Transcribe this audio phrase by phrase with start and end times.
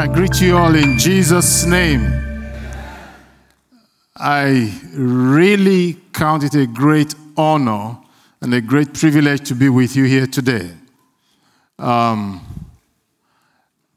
[0.00, 2.00] I greet you all in Jesus' name.
[4.16, 7.98] I really count it a great honor
[8.40, 10.70] and a great privilege to be with you here today.
[11.78, 12.40] Um,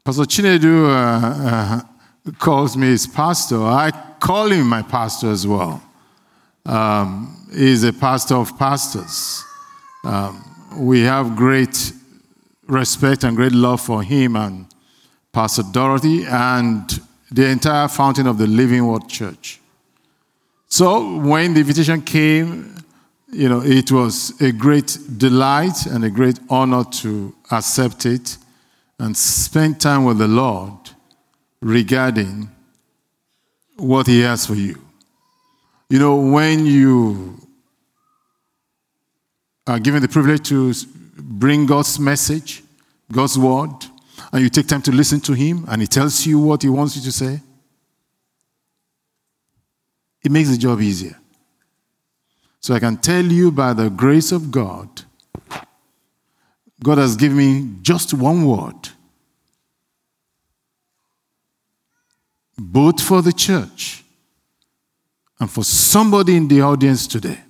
[0.03, 3.63] Pastor Chinedu uh, uh, calls me his pastor.
[3.63, 5.81] I call him my pastor as well.
[6.65, 9.41] Um, he's a pastor of pastors.
[10.03, 10.43] Um,
[10.75, 11.93] we have great
[12.67, 14.65] respect and great love for him and
[15.33, 16.87] Pastor Dorothy and
[17.31, 19.59] the entire Fountain of the Living Word Church.
[20.67, 22.75] So when the invitation came,
[23.31, 28.37] you know, it was a great delight and a great honor to accept it
[28.99, 30.91] and spend time with the Lord
[31.61, 32.51] regarding
[33.77, 34.79] what He has for you.
[35.89, 37.39] You know, when you
[39.65, 40.73] are given the privilege to
[41.17, 42.63] bring God's message,
[43.11, 43.71] God's word,
[44.33, 46.95] and you take time to listen to Him and He tells you what He wants
[46.97, 47.39] you to say,
[50.23, 51.15] it makes the job easier.
[52.59, 54.89] So I can tell you by the grace of God,
[56.81, 58.89] God has given me just one word,
[62.57, 64.03] both for the church
[65.39, 67.42] and for somebody in the audience today.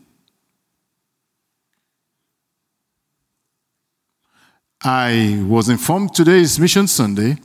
[4.86, 7.38] I was informed today is Mission Sunday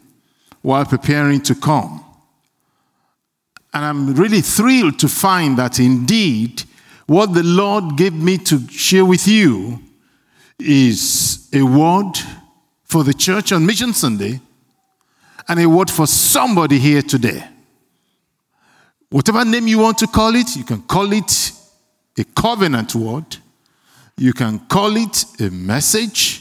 [0.60, 2.04] while preparing to come.
[3.72, 6.64] And I'm really thrilled to find that indeed
[7.06, 9.78] what the Lord gave me to share with you
[10.58, 12.14] is a word
[12.82, 14.40] for the church on Mission Sunday
[15.46, 17.44] and a word for somebody here today.
[19.10, 21.52] Whatever name you want to call it, you can call it
[22.18, 23.36] a covenant word,
[24.16, 26.37] you can call it a message,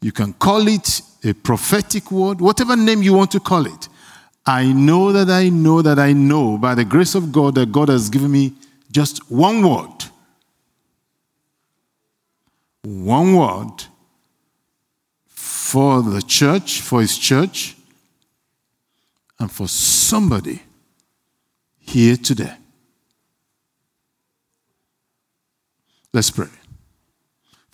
[0.00, 3.88] you can call it a prophetic word, whatever name you want to call it.
[4.46, 7.88] I know that I know that I know by the grace of God that God
[7.88, 8.54] has given me
[8.90, 10.04] just one word.
[12.84, 13.84] One word
[15.26, 17.76] for the church, for his church,
[19.38, 20.62] and for somebody
[21.78, 22.54] here today.
[26.12, 26.57] Let's pray.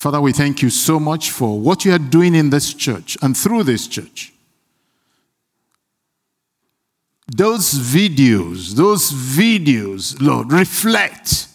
[0.05, 3.35] Father, we thank you so much for what you are doing in this church and
[3.35, 4.35] through this church.
[7.35, 11.49] Those videos, those videos, Lord, reflect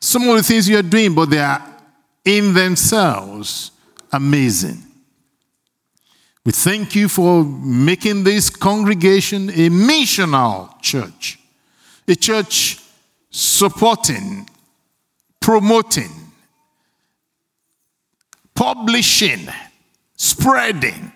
[0.00, 1.60] some of the things you are doing, but they are
[2.24, 3.72] in themselves
[4.12, 4.80] amazing.
[6.46, 11.40] We thank you for making this congregation a missional church,
[12.06, 12.78] a church
[13.30, 14.48] supporting,
[15.40, 16.27] promoting,
[18.58, 19.46] publishing,
[20.16, 21.12] spreading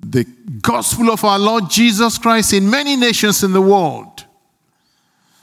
[0.00, 0.24] the
[0.60, 4.24] gospel of our Lord Jesus Christ in many nations in the world.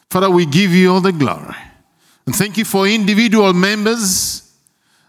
[0.09, 1.55] Father, we give you all the glory.
[2.25, 4.53] And thank you for individual members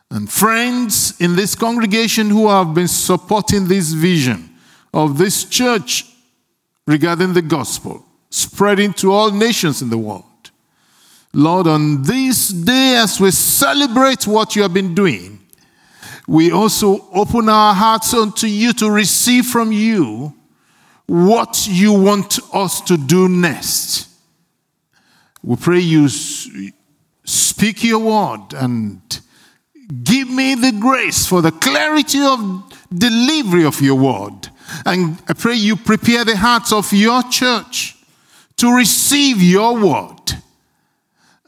[0.08, 4.50] and friends in this congregation who have been supporting this vision
[4.94, 6.04] of this church
[6.86, 10.24] regarding the gospel, spreading to all nations in the world.
[11.32, 15.39] Lord, on this day, as we celebrate what you have been doing,
[16.30, 20.32] we also open our hearts unto you to receive from you
[21.06, 24.08] what you want us to do next.
[25.42, 29.00] We pray you speak your word and
[30.04, 32.38] give me the grace for the clarity of
[32.97, 34.50] delivery of your word.
[34.86, 37.97] And I pray you prepare the hearts of your church
[38.58, 40.30] to receive your word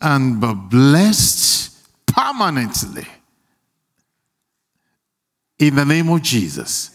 [0.00, 1.72] and be blessed
[2.09, 3.06] permanently
[5.69, 6.91] in the name of Jesus.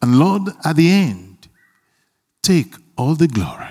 [0.00, 1.48] And Lord, at the end,
[2.42, 3.68] take all the glory.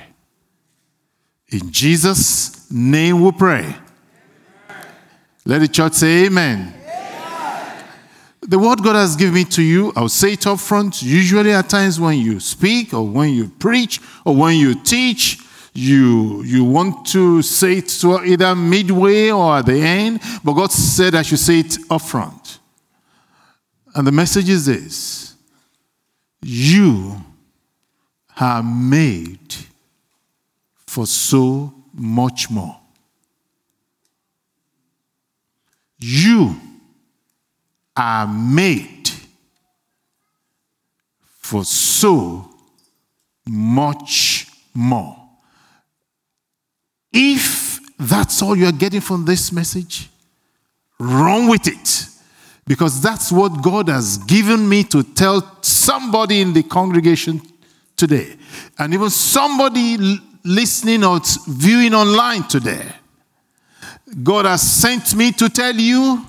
[1.49, 3.75] In Jesus' name we pray.
[5.45, 6.73] Let the church say amen.
[6.85, 7.85] amen.
[8.41, 11.03] The word God has given me to you, I'll say it up front.
[11.03, 15.39] Usually, at times when you speak or when you preach or when you teach,
[15.73, 20.71] you, you want to say it to either midway or at the end, but God
[20.71, 22.40] said I should say it up front.
[23.93, 25.35] And the message is this
[26.41, 27.21] You
[28.39, 29.55] are made
[30.87, 32.77] for so much more.
[35.99, 36.55] You
[37.95, 39.09] are made
[41.39, 42.49] for so
[43.45, 45.17] much more.
[47.13, 50.09] If that's all you're getting from this message,
[50.97, 52.07] run with it
[52.67, 57.41] Because that's what God has given me to tell somebody in the congregation
[57.97, 58.35] today.
[58.77, 59.97] And even somebody
[60.43, 62.85] listening or viewing online today.
[64.23, 66.25] God has sent me to tell you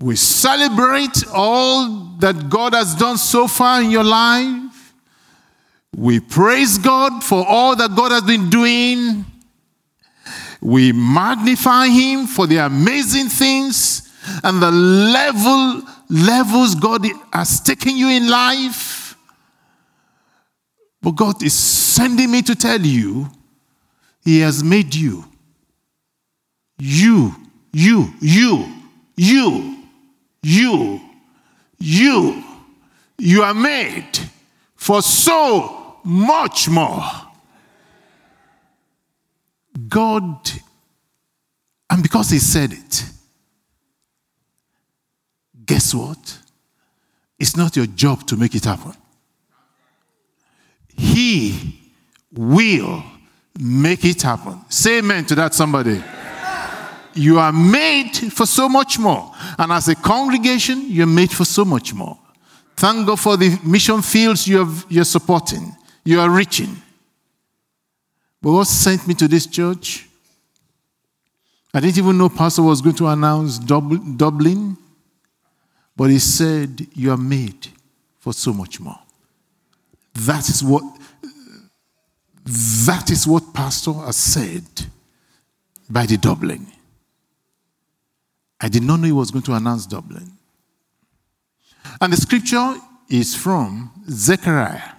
[0.00, 1.88] we celebrate all
[2.20, 4.94] that God has done so far in your life.
[5.96, 9.24] We praise God for all that God has been doing.
[10.60, 14.07] We magnify Him for the amazing things
[14.42, 19.16] and the level levels God has taken you in life.
[21.00, 23.28] But God is sending me to tell you,
[24.24, 25.24] He has made you.
[26.78, 27.34] You,
[27.72, 28.66] you, you,
[29.16, 29.78] you
[30.42, 31.00] you,
[31.78, 32.44] you,
[33.18, 34.18] you are made
[34.76, 37.02] for so much more.
[39.88, 40.50] God,
[41.90, 43.04] and because He said it,
[45.68, 46.38] guess what?
[47.38, 48.94] It's not your job to make it happen.
[50.96, 51.78] He
[52.32, 53.04] will
[53.60, 54.60] make it happen.
[54.68, 56.02] Say amen to that, somebody.
[57.14, 59.32] You are made for so much more.
[59.58, 62.18] And as a congregation, you're made for so much more.
[62.76, 65.74] Thank God for the mission fields you have, you're supporting,
[66.04, 66.76] you are reaching.
[68.40, 70.08] But what sent me to this church?
[71.74, 74.78] I didn't even know Pastor was going to announce Dublin,
[75.98, 77.66] but he said, You are made
[78.20, 79.00] for so much more.
[80.14, 80.82] That is what
[82.86, 84.64] that is what Pastor has said
[85.90, 86.66] by the Dublin.
[88.58, 90.32] I did not know he was going to announce Dublin.
[92.00, 92.74] And the scripture
[93.10, 94.92] is from Zechariah.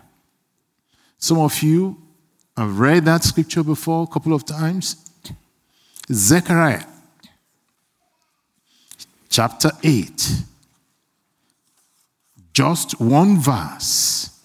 [1.17, 1.97] Some of you
[2.55, 4.97] have read that scripture before a couple of times.
[6.11, 6.83] Zechariah
[9.29, 10.43] chapter 8,
[12.59, 14.37] just one verse,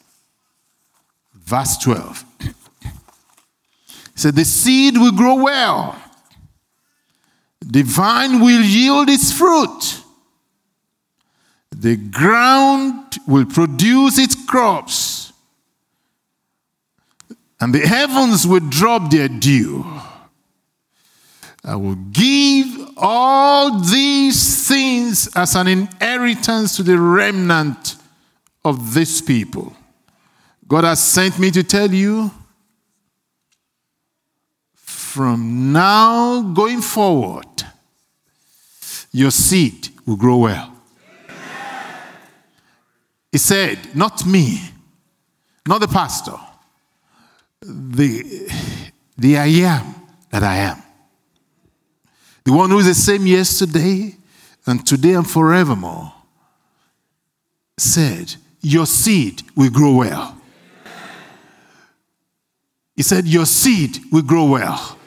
[1.35, 2.25] verse 12.
[2.43, 2.55] It
[4.15, 6.01] said, The seed will grow well
[7.61, 10.01] the vine will yield its fruit.
[11.75, 15.33] The ground will produce its crops.
[17.61, 19.85] And the heavens will drop their dew.
[21.65, 27.97] I will give all these things as an inheritance to the remnant
[28.65, 29.77] of this people.
[30.67, 32.31] God has sent me to tell you
[34.75, 37.47] from now going forward,
[39.13, 40.73] your seed will grow well.
[43.31, 44.61] He said, Not me,
[45.67, 46.39] not the pastor,
[47.61, 48.49] the,
[49.17, 49.95] the I am
[50.31, 50.83] that I am.
[52.45, 54.17] The one who is the same yesterday
[54.67, 56.13] and today and forevermore
[57.77, 60.41] said, Your seed will grow well.
[62.97, 64.99] He said, Your seed will grow well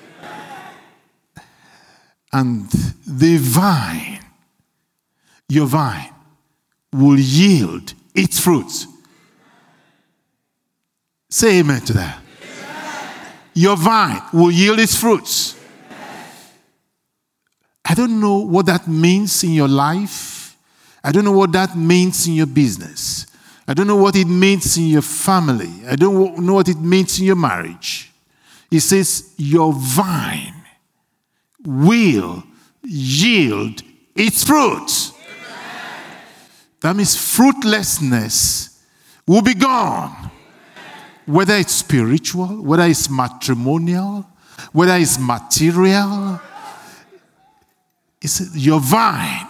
[2.33, 2.69] and
[3.05, 4.19] the vine,
[5.49, 6.13] your vine,
[6.91, 8.87] will yield its fruits.
[11.29, 12.21] Say amen to that.
[13.53, 15.55] Your vine will yield its fruits.
[17.83, 20.57] I don't know what that means in your life.
[21.03, 23.25] I don't know what that means in your business.
[23.67, 25.71] I don't know what it means in your family.
[25.87, 28.11] I don't know what it means in your marriage.
[28.71, 30.63] It says, Your vine
[31.65, 32.43] will
[32.83, 33.81] yield
[34.15, 35.11] its fruit.
[36.79, 38.83] That means fruitlessness
[39.25, 40.31] will be gone.
[41.25, 44.25] Whether it's spiritual, whether it's matrimonial,
[44.71, 46.39] whether it's material.
[48.21, 49.47] It's your vine.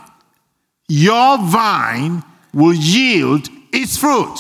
[0.88, 4.38] Your vine will yield its fruit.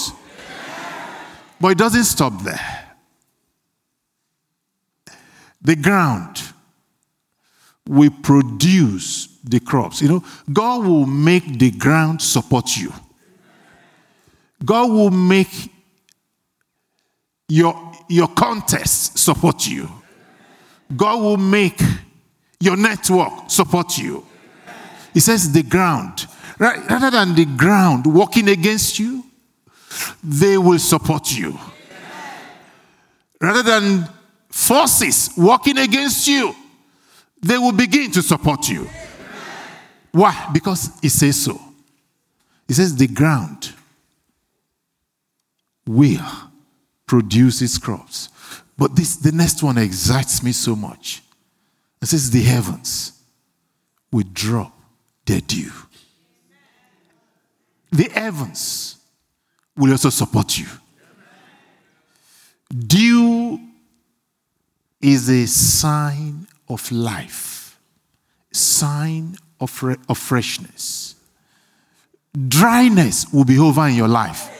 [1.59, 2.95] But it doesn't stop there.
[5.61, 6.41] The ground
[7.87, 10.01] we produce the crops.
[10.01, 12.93] You know, God will make the ground support you.
[14.63, 15.71] God will make
[17.47, 19.89] your, your contest support you.
[20.95, 21.79] God will make
[22.59, 24.25] your network support you.
[25.13, 26.27] He says the ground.
[26.59, 29.23] Rather than the ground working against you,
[30.23, 31.57] they will support you.
[33.39, 34.07] Rather than
[34.49, 36.55] forces working against you,
[37.41, 38.89] they will begin to support you.
[40.11, 40.49] Why?
[40.51, 41.61] Because he says so.
[42.67, 43.73] He says the ground
[45.85, 46.25] will
[47.05, 48.29] produce its crops.
[48.77, 51.21] But this the next one excites me so much.
[52.01, 53.13] It says the heavens
[54.11, 54.73] will drop
[55.25, 55.71] their dew.
[57.91, 58.96] the heavens
[59.77, 60.67] will also support you.
[62.69, 63.59] Dew
[65.01, 67.79] is a sign of life,
[68.51, 71.15] sign of, re- of freshness.
[72.47, 74.53] Dryness will be over in your life.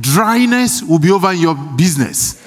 [0.00, 2.42] Dryness will be over in your business.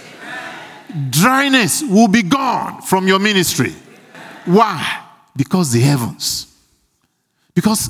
[1.09, 3.73] Dryness will be gone from your ministry.
[4.45, 5.03] Why?
[5.35, 6.47] Because the heavens.
[7.53, 7.89] Because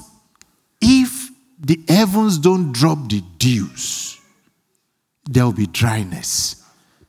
[0.81, 1.24] if
[1.65, 4.21] the heavens don't drop the dews,
[5.25, 6.63] there will be dryness.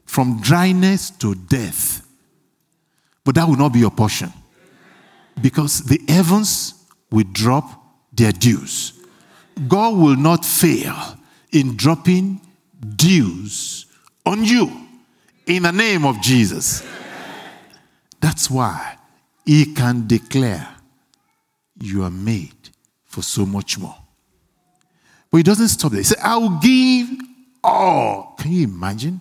[0.07, 2.07] From dryness to death.
[3.23, 4.33] But that will not be your portion.
[5.43, 7.69] Because the heavens will drop
[8.15, 8.95] their dews.
[9.69, 11.19] God will not fail
[11.53, 12.41] in dropping
[12.97, 13.85] dews
[14.25, 14.89] on you
[15.47, 16.83] in the name of Jesus.
[18.21, 18.97] That's why
[19.45, 20.67] he can declare
[21.79, 22.71] you are made
[23.05, 23.97] for so much more.
[25.37, 26.01] But he doesn't stop there.
[26.01, 27.11] He said, I will give
[27.63, 28.37] all.
[28.39, 29.21] Can you imagine?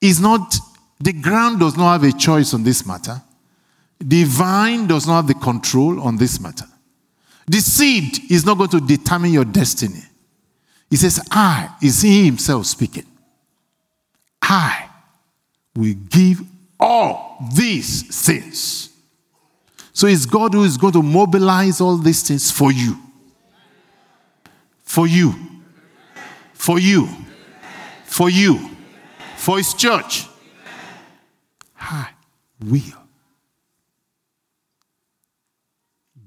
[0.00, 0.54] Is not
[1.00, 3.20] the ground does not have a choice on this matter.
[3.98, 6.66] The vine does not have the control on this matter.
[7.48, 10.04] The seed is not going to determine your destiny.
[10.88, 13.06] He says, I is he himself speaking.
[14.40, 14.88] I
[15.74, 16.40] will give
[16.78, 18.90] all these things.
[19.92, 22.96] So it's God who is going to mobilize all these things for you.
[24.98, 25.32] For you.
[26.54, 27.08] For you.
[28.02, 28.58] For you.
[29.36, 30.26] For his church.
[31.80, 32.08] I
[32.60, 33.04] will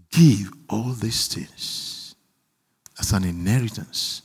[0.09, 2.15] give all these things
[2.97, 4.21] as an inheritance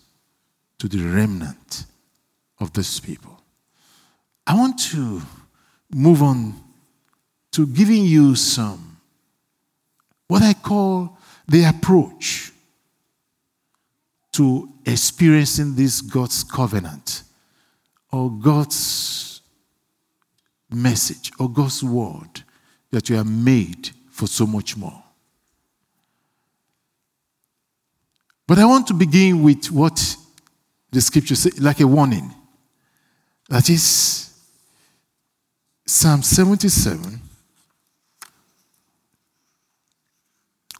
[0.79, 1.87] to the remnant
[2.61, 3.43] of this people.
[4.47, 5.23] I want to
[5.93, 6.55] move on
[7.51, 8.99] to giving you some,
[10.29, 12.53] what I call the approach
[14.37, 17.23] to experiencing this God's covenant
[18.13, 19.41] or God's
[20.71, 22.43] message or God's word
[22.91, 25.03] that you are made for so much more.
[28.47, 30.17] But I want to begin with what
[30.91, 32.33] the scripture says, like a warning.
[33.49, 34.33] That is
[35.87, 37.21] Psalm 77.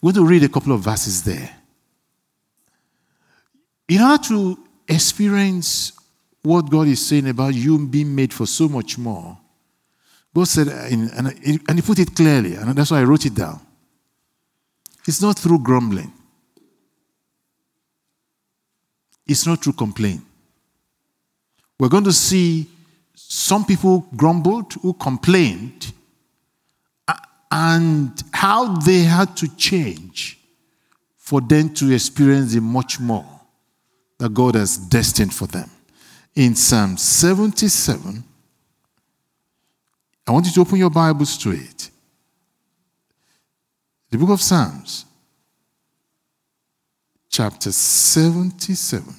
[0.01, 1.56] We're going to read a couple of verses there.
[3.89, 5.93] In order to experience
[6.43, 9.37] what God is saying about you being made for so much more,
[10.33, 13.59] God said, and He put it clearly, and that's why I wrote it down.
[15.07, 16.11] It's not through grumbling.
[19.25, 20.21] It's not through complaint.
[21.79, 22.67] We're going to see
[23.15, 25.93] some people grumbled, who complained,
[27.49, 30.39] and how they had to change
[31.17, 33.36] for them to experience the much more
[34.17, 35.69] that God has destined for them.
[36.35, 38.23] In Psalm 77,
[40.27, 41.89] I want you to open your Bibles to it.
[44.09, 45.05] The book of Psalms,
[47.29, 49.15] chapter 77.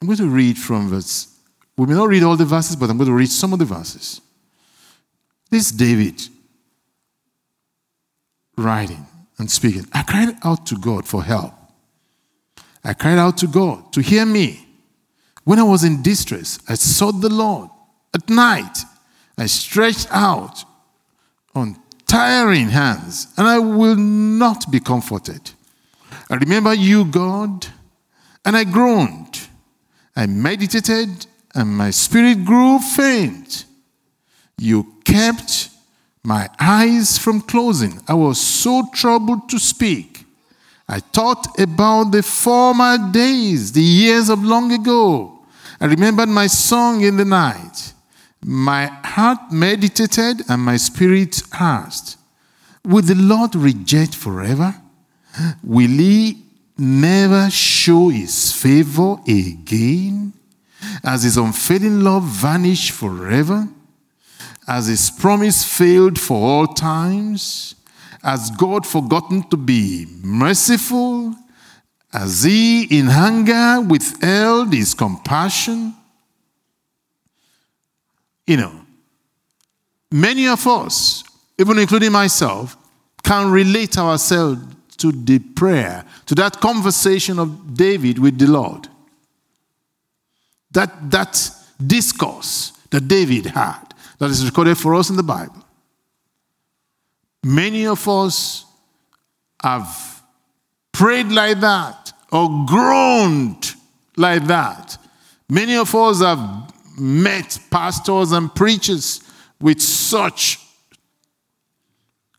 [0.00, 1.34] I'm going to read from verse.
[1.76, 3.64] We may not read all the verses, but I'm going to read some of the
[3.64, 4.20] verses.
[5.50, 6.20] This David
[8.56, 9.06] writing
[9.38, 9.86] and speaking.
[9.92, 11.52] I cried out to God for help.
[12.84, 14.66] I cried out to God to hear me.
[15.44, 17.70] When I was in distress, I sought the Lord.
[18.14, 18.78] At night,
[19.38, 20.64] I stretched out
[21.54, 21.76] on
[22.06, 25.50] tiring hands, and I will not be comforted.
[26.30, 27.66] I remember you, God,
[28.44, 29.48] and I groaned.
[30.14, 33.64] I meditated, and my spirit grew faint.
[34.58, 35.70] You kept
[36.26, 38.00] my eyes from closing.
[38.08, 40.24] I was so troubled to speak.
[40.88, 45.38] I thought about the former days, the years of long ago.
[45.80, 47.92] I remembered my song in the night.
[48.44, 52.18] My heart meditated and my spirit asked,
[52.84, 54.74] Will the Lord reject forever?
[55.62, 56.42] Will he
[56.76, 60.32] never show his favor again?
[61.04, 63.68] As his unfailing love vanish forever?
[64.66, 67.74] As his promise failed for all times?
[68.22, 71.34] Has God forgotten to be merciful?
[72.12, 75.94] Has he in hunger withheld his compassion?
[78.46, 78.72] You know,
[80.10, 81.24] many of us,
[81.58, 82.76] even including myself,
[83.22, 84.62] can relate ourselves
[84.98, 88.88] to the prayer, to that conversation of David with the Lord.
[90.70, 91.50] That, that
[91.84, 93.85] discourse that David had,
[94.18, 95.64] that is recorded for us in the Bible.
[97.44, 98.64] Many of us
[99.62, 100.22] have
[100.92, 103.74] prayed like that or groaned
[104.16, 104.98] like that.
[105.48, 109.20] Many of us have met pastors and preachers
[109.60, 110.58] with such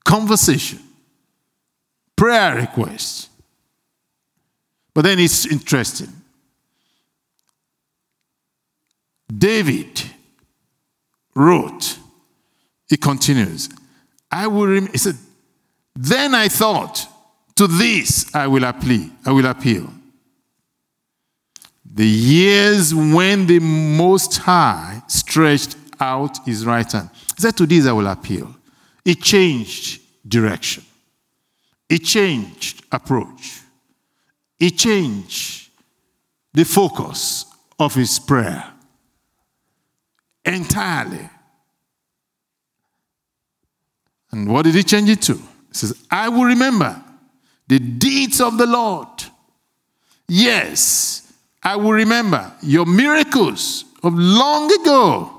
[0.03, 0.79] conversation,
[2.15, 3.29] prayer requests.
[4.93, 6.12] But then it's interesting.
[9.36, 10.01] David
[11.38, 12.00] wrote,
[12.89, 13.70] he continues,
[14.32, 15.15] I will, rem- he said,
[15.96, 17.08] then I thought,
[17.56, 19.89] to this I will appeal, I will appeal.
[21.86, 27.10] The years when the Most High stretched out his right hand.
[27.36, 28.56] He said, To this I will appeal.
[29.03, 30.84] It changed direction,
[31.89, 33.62] it changed approach,
[34.60, 35.70] it changed
[36.53, 37.46] the focus
[37.79, 38.63] of his prayer
[40.47, 41.29] entirely.
[44.31, 45.33] And what did he change it to?
[45.35, 47.01] He says, I will remember
[47.67, 49.07] the deeds of the Lord.
[50.27, 55.33] Yes, I will remember your miracles of long ago.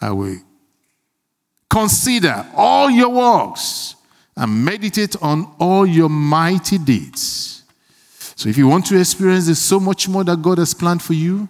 [0.00, 0.36] I will
[1.70, 3.94] consider all your works
[4.36, 7.62] and meditate on all your mighty deeds.
[8.34, 11.12] So, if you want to experience this so much more that God has planned for
[11.12, 11.48] you,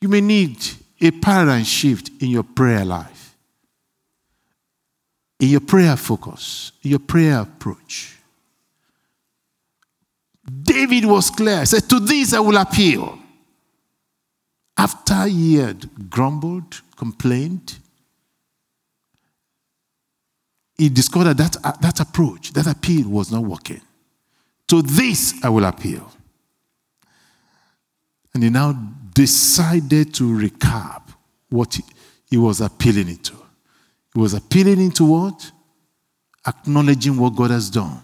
[0.00, 0.56] you may need
[1.00, 3.34] a paradigm shift in your prayer life,
[5.38, 8.16] in your prayer focus, in your prayer approach.
[10.62, 11.60] David was clear.
[11.60, 13.18] He said, To this I will appeal.
[14.76, 17.78] After he had grumbled, complained,
[20.78, 23.82] he discovered that uh, that approach, that appeal was not working.
[24.68, 26.10] To this I will appeal.
[28.32, 28.72] And he now
[29.12, 31.02] decided to recap
[31.48, 31.78] what
[32.30, 33.34] he, was appealing into.
[34.14, 35.50] He was appealing into what?
[36.46, 38.02] Acknowledging what God has done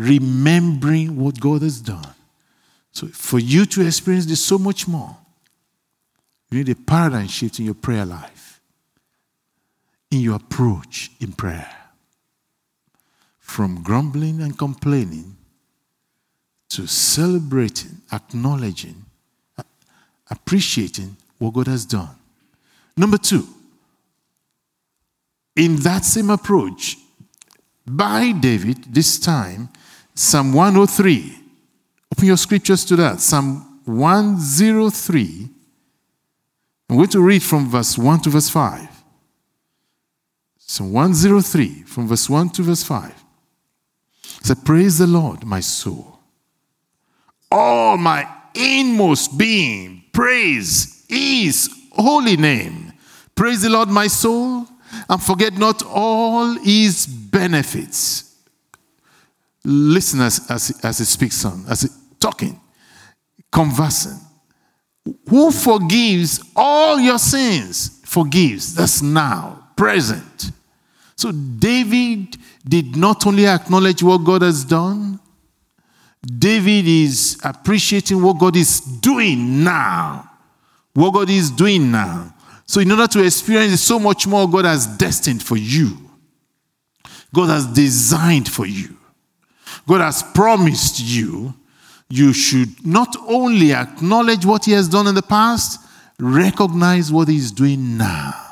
[0.00, 2.14] remembering what God has done.
[2.90, 5.16] So, for you to experience this so much more,
[6.50, 8.60] you need a paradigm shift in your prayer life,
[10.10, 11.70] in your approach in prayer.
[13.38, 15.36] From grumbling and complaining
[16.70, 19.04] to celebrating, acknowledging,
[20.30, 22.14] appreciating what God has done.
[22.96, 23.46] Number two,
[25.56, 26.96] in that same approach,
[27.86, 29.68] by David, this time,
[30.14, 31.38] Psalm 103.
[32.12, 33.20] Open your scriptures to that.
[33.20, 35.48] Psalm 103.
[36.88, 38.88] I'm going to read from verse 1 to verse 5.
[40.58, 43.10] Psalm 103, from verse 1 to verse 5.
[43.10, 46.09] It says, Praise the Lord, my soul.
[47.50, 52.92] All my inmost being, praise his holy name.
[53.34, 54.66] Praise the Lord, my soul,
[55.08, 58.30] and forget not all his benefits
[59.64, 62.58] Listen as, as, as he speaks on, as he talking,
[63.52, 64.18] conversing.
[65.28, 68.00] Who forgives all your sins?
[68.04, 68.74] Forgives.
[68.74, 70.50] That's now, present.
[71.16, 72.36] So David
[72.66, 75.20] did not only acknowledge what God has done,
[76.22, 80.30] David is appreciating what God is doing now.
[80.92, 82.34] What God is doing now.
[82.66, 85.96] So, in order to experience so much more, God has destined for you,
[87.32, 88.96] God has designed for you.
[89.86, 91.54] God has promised you,
[92.08, 95.80] you should not only acknowledge what He has done in the past,
[96.18, 98.49] recognize what He is doing now.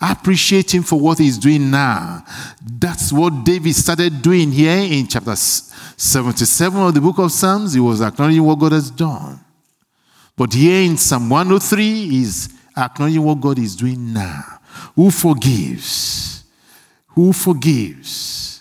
[0.00, 2.24] Appreciate Him for what He's doing now.
[2.62, 7.74] That's what David started doing here in chapter 77 of the book of Psalms.
[7.74, 9.40] He was acknowledging what God has done.
[10.36, 14.42] But here in Psalm 103, he's acknowledging what God is doing now.
[14.96, 16.44] Who forgives?
[17.08, 18.54] Who forgives?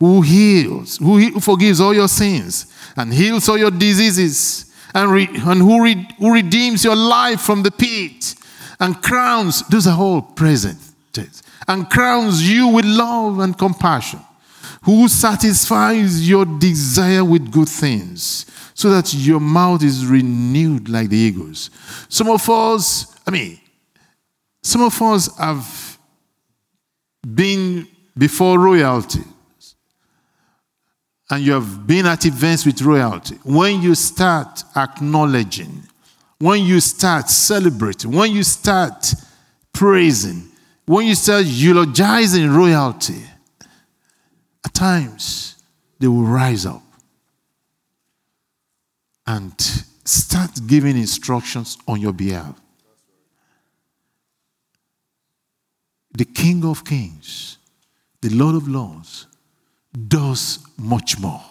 [0.00, 5.60] who heals, who, forgives all your sins and heals all your diseases, and, re, and
[5.60, 8.34] who, re, who redeems your life from the pit
[8.80, 10.78] and crowns, those are all present,
[11.68, 14.20] and crowns you with love and compassion,
[14.82, 21.16] who satisfies your desire with good things, so that your mouth is renewed like the
[21.16, 21.70] eagles.
[22.08, 23.60] Some of us, I mean,
[24.62, 25.98] some of us have
[27.22, 29.22] been before royalty
[31.30, 35.82] and you have been at events with royalty, when you start acknowledging,
[36.40, 39.14] when you start celebrating, when you start
[39.72, 40.48] praising,
[40.86, 43.22] when you start eulogizing royalty,
[44.64, 45.62] at times
[46.00, 46.82] they will rise up
[49.26, 49.54] and
[50.04, 52.60] start giving instructions on your behalf.
[56.12, 57.58] the King of Kings,
[58.20, 59.26] the Lord of Lords,
[60.08, 61.42] does much more.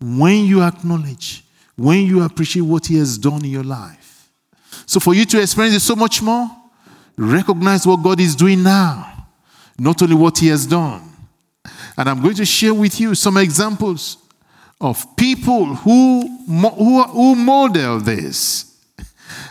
[0.00, 1.44] When you acknowledge,
[1.76, 4.30] when you appreciate what He has done in your life.
[4.86, 6.48] So, for you to experience it so much more,
[7.16, 9.26] recognize what God is doing now,
[9.78, 11.02] not only what He has done.
[11.96, 14.18] And I'm going to share with you some examples
[14.80, 18.72] of people who, who, who model this.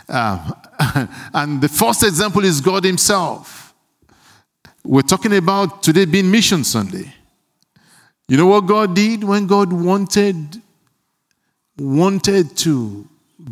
[0.08, 0.54] Um,
[1.34, 3.74] and the first example is God Himself.
[4.84, 7.12] We're talking about today being Mission Sunday.
[8.28, 10.62] You know what God did when God wanted
[11.78, 13.06] wanted to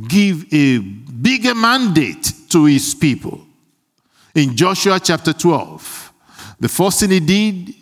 [0.09, 3.41] give a bigger mandate to his people?
[4.35, 6.13] In Joshua chapter 12,
[6.61, 7.75] the first thing he did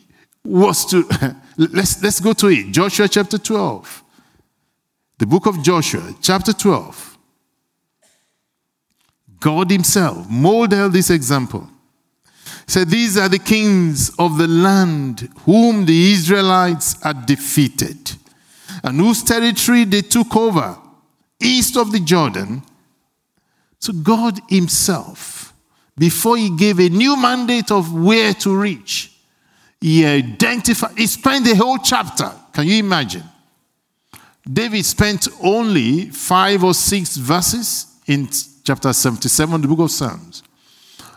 [0.44, 1.08] was to
[1.56, 2.72] let's let's go to it.
[2.72, 4.02] Joshua chapter 12.
[5.18, 7.18] The book of Joshua, chapter 12.
[9.38, 11.68] God Himself modeled this example
[12.66, 18.12] said, These are the kings of the land whom the Israelites had defeated,
[18.82, 20.76] and whose territory they took over
[21.40, 22.62] east of the Jordan.
[23.78, 25.52] So God Himself,
[25.96, 29.12] before He gave a new mandate of where to reach,
[29.80, 32.30] He identified, He spent the whole chapter.
[32.52, 33.24] Can you imagine?
[34.50, 38.28] David spent only five or six verses in
[38.64, 40.42] chapter 77, the book of Psalms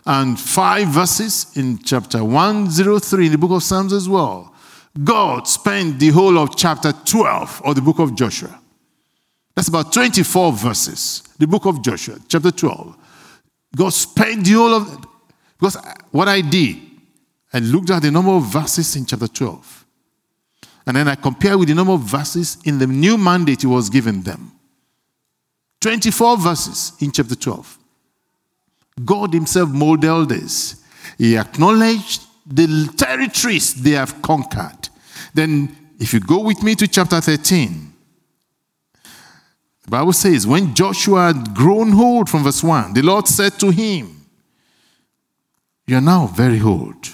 [0.06, 4.54] and five verses in chapter 103 in the book of Psalms as well.
[5.02, 8.60] God spent the whole of chapter 12 of the book of Joshua.
[9.54, 11.22] That's about 24 verses.
[11.38, 12.96] The book of Joshua, chapter 12.
[13.76, 15.06] God spent the whole of
[15.58, 15.76] because
[16.10, 16.76] what I did,
[17.52, 19.86] I looked at the number of verses in chapter 12.
[20.86, 23.90] And then I compared with the number of verses in the new mandate he was
[23.90, 24.52] giving them.
[25.80, 27.78] 24 verses in chapter 12.
[29.04, 30.82] God Himself modeled this.
[31.18, 34.88] He acknowledged the territories they have conquered.
[35.34, 37.92] Then, if you go with me to chapter 13,
[39.82, 43.70] the Bible says, When Joshua had grown old from verse 1, the Lord said to
[43.70, 44.26] him,
[45.86, 47.08] You are now very old.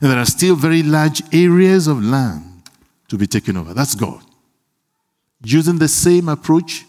[0.00, 2.62] And there are still very large areas of land
[3.08, 3.72] to be taken over.
[3.72, 4.22] That's God.
[5.42, 6.84] Using the same approach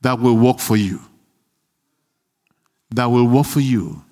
[0.00, 1.00] that will work for you
[2.92, 4.02] that will work for you.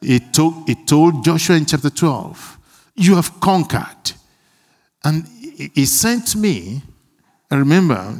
[0.00, 2.58] It told, told Joshua in chapter 12,
[2.96, 4.12] You have conquered.
[5.04, 5.26] And
[5.74, 6.82] he sent me,
[7.50, 8.14] I remember,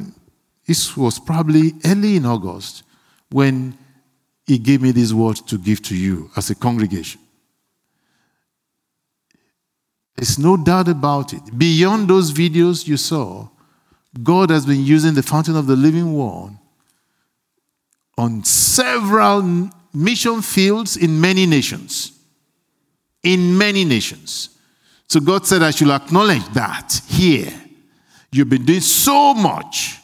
[0.65, 2.83] this was probably early in August
[3.31, 3.77] when
[4.45, 7.21] he gave me this word to give to you as a congregation.
[10.15, 11.57] There's no doubt about it.
[11.57, 13.47] Beyond those videos you saw,
[14.21, 16.57] God has been using the fountain of the living word
[18.17, 22.11] on several mission fields in many nations.
[23.23, 24.49] In many nations.
[25.07, 27.51] So God said, I should acknowledge that here.
[28.31, 29.97] You've been doing so much.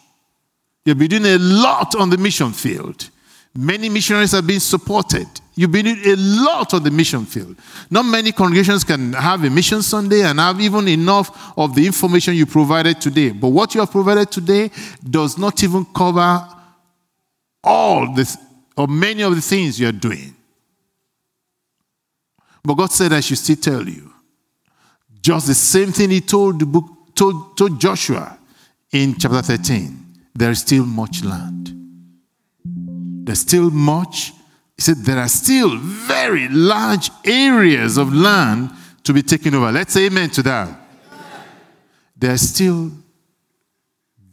[0.84, 3.10] You've been doing a lot on the mission field.
[3.58, 5.28] Many missionaries have been supported.
[5.56, 7.56] You've been doing a lot on the mission field.
[7.90, 12.36] Not many congregations can have a mission Sunday and have even enough of the information
[12.36, 13.30] you provided today.
[13.30, 14.72] But what you have provided today
[15.10, 16.46] does not even cover
[17.64, 18.38] all this
[18.78, 20.36] or many of the things you're doing.
[22.64, 24.12] But God said, I should still tell you.
[25.22, 26.86] Just the same thing He told the book,
[27.16, 28.38] told, told Joshua
[28.92, 30.06] in chapter 13.
[30.34, 31.72] There is still much land.
[32.64, 34.34] There's still much.
[34.76, 38.72] He said there are still very large areas of land
[39.04, 39.72] to be taken over.
[39.72, 40.80] Let's say amen to that.
[42.18, 42.92] There's still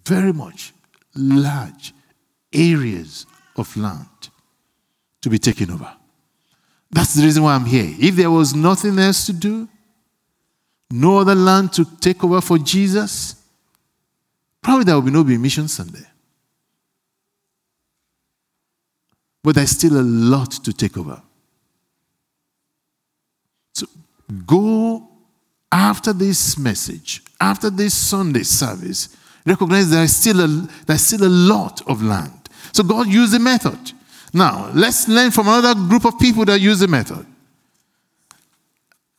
[0.04, 0.72] very much
[1.14, 1.94] large
[2.52, 3.26] areas
[3.56, 4.06] of land
[5.22, 5.90] to be taken over.
[6.90, 7.94] That's the reason why I'm here.
[7.98, 9.68] If there was nothing else to do,
[10.90, 13.36] no other land to take over for Jesus,
[14.60, 16.06] probably there will be no Mission Sunday.
[19.42, 21.20] But there's still a lot to take over.
[23.74, 23.86] So
[24.46, 25.08] go
[25.72, 31.28] after this message, after this Sunday service, recognize there is still a, there's still a
[31.28, 32.48] lot of land.
[32.72, 33.92] So God used a method.
[34.32, 37.26] Now, let's learn from another group of people that use the method.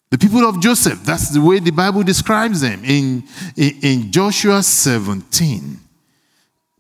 [0.10, 3.24] The people of Joseph, that's the way the Bible describes them in,
[3.56, 5.80] in, in, Joshua 17.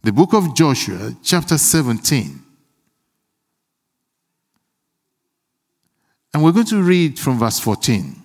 [0.03, 2.39] The book of Joshua, chapter 17.
[6.33, 8.15] And we're going to read from verse 14.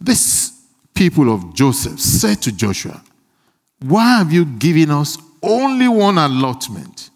[0.00, 0.52] This
[0.94, 3.02] people of Joseph said to Joshua,
[3.80, 7.07] Why have you given us only one allotment?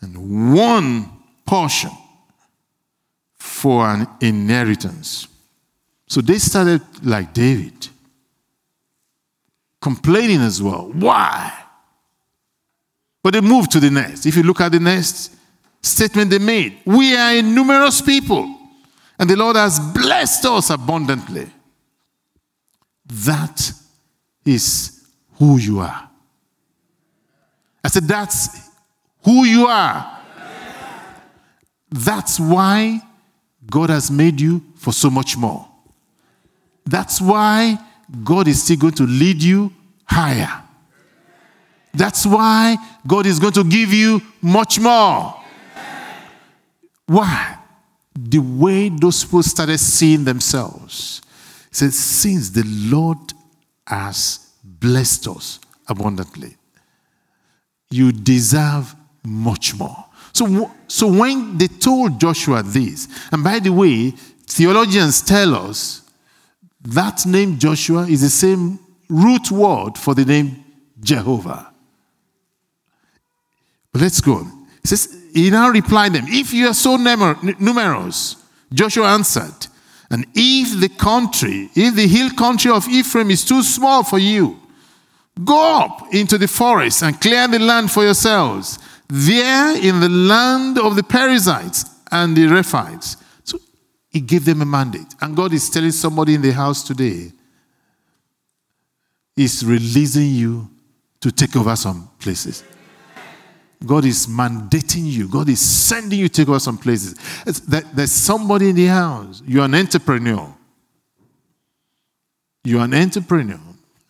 [0.00, 1.10] And one
[1.46, 1.90] portion
[3.36, 5.28] for an inheritance.
[6.06, 7.88] So they started like David,
[9.80, 10.90] complaining as well.
[10.92, 11.52] Why?
[13.22, 14.26] But they moved to the next.
[14.26, 15.36] If you look at the next
[15.82, 18.56] statement they made, we are a numerous people,
[19.18, 21.46] and the Lord has blessed us abundantly.
[23.06, 23.72] That
[24.44, 26.08] is who you are.
[27.84, 28.69] I said, That's
[29.24, 30.18] who you are.
[31.90, 33.00] That's why
[33.68, 35.66] God has made you for so much more.
[36.86, 37.78] That's why
[38.24, 39.72] God is still going to lead you
[40.04, 40.62] higher.
[41.92, 45.36] That's why God is going to give you much more.
[47.06, 47.58] Why?
[48.16, 51.22] The way those people started seeing themselves.
[51.70, 53.32] He said, Since the Lord
[53.86, 56.56] has blessed us abundantly,
[57.90, 60.04] you deserve much more.
[60.32, 64.10] So, so when they told Joshua this, and by the way,
[64.46, 66.02] theologians tell us
[66.82, 68.78] that name Joshua is the same
[69.08, 70.64] root word for the name
[71.00, 71.72] Jehovah.
[73.92, 74.44] But let's go.
[74.82, 78.36] He says, He now replied them, If you are so numerous,
[78.72, 79.66] Joshua answered,
[80.10, 84.58] and if the country, if the hill country of Ephraim is too small for you,
[85.44, 88.78] go up into the forest and clear the land for yourselves.
[89.10, 93.16] There in the land of the Perizzites and the Rephaites.
[93.44, 93.58] So
[94.08, 95.14] he gave them a mandate.
[95.20, 97.32] And God is telling somebody in the house today,
[99.34, 100.68] He's releasing you
[101.20, 102.62] to take over some places.
[103.84, 105.28] God is mandating you.
[105.28, 107.14] God is sending you to take over some places.
[107.66, 109.42] there's somebody in the house.
[109.46, 110.54] You're an entrepreneur.
[112.64, 113.60] You're an entrepreneur.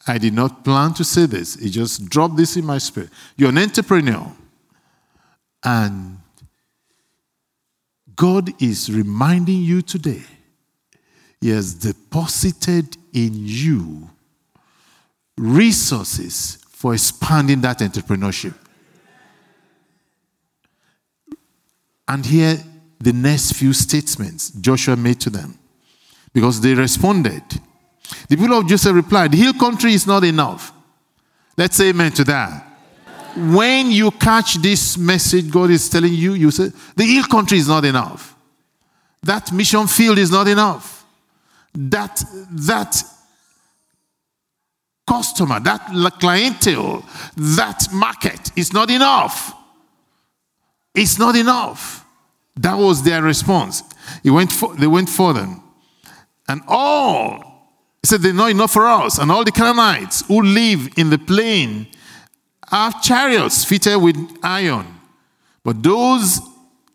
[0.07, 1.55] I did not plan to say this.
[1.57, 3.11] It just dropped this in my spirit.
[3.37, 4.35] You're an entrepreneur.
[5.65, 6.19] And
[8.17, 10.23] God is reminding you today,
[11.41, 14.11] He has deposited in you
[15.37, 18.55] resources for expanding that entrepreneurship.
[22.07, 22.59] And here,
[22.99, 25.59] the next few statements Joshua made to them,
[26.33, 27.43] because they responded.
[28.29, 30.73] The people of Joseph replied, The hill country is not enough.
[31.57, 32.67] Let's say amen to that.
[33.41, 37.69] When you catch this message God is telling you, you say, The hill country is
[37.69, 38.37] not enough.
[39.23, 41.05] That mission field is not enough.
[41.75, 43.03] That, that
[45.07, 47.05] customer, that clientele,
[47.37, 49.55] that market is not enough.
[50.95, 52.05] It's not enough.
[52.57, 53.83] That was their response.
[54.23, 55.63] He went for, they went for them.
[56.49, 59.19] And all, he said, they're not enough for us.
[59.19, 61.87] And all the Canaanites who live in the plain
[62.71, 64.87] have chariots fitted with iron.
[65.65, 66.41] But those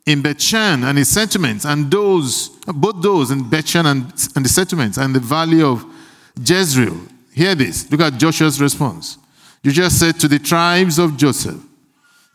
[0.06, 4.04] in Bethshan and its settlements, and those, both those in Bethshan and,
[4.36, 5.86] and the settlements and the valley of
[6.40, 6.98] Jezreel,
[7.34, 7.90] hear this.
[7.92, 9.18] Look at Joshua's response.
[9.64, 11.62] Joshua said to the tribes of Joseph,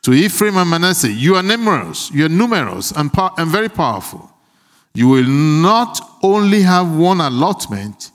[0.03, 4.31] to Ephraim and Manasseh, you are numerous, you are numerous and, and very powerful.
[4.94, 8.11] You will not only have one allotment,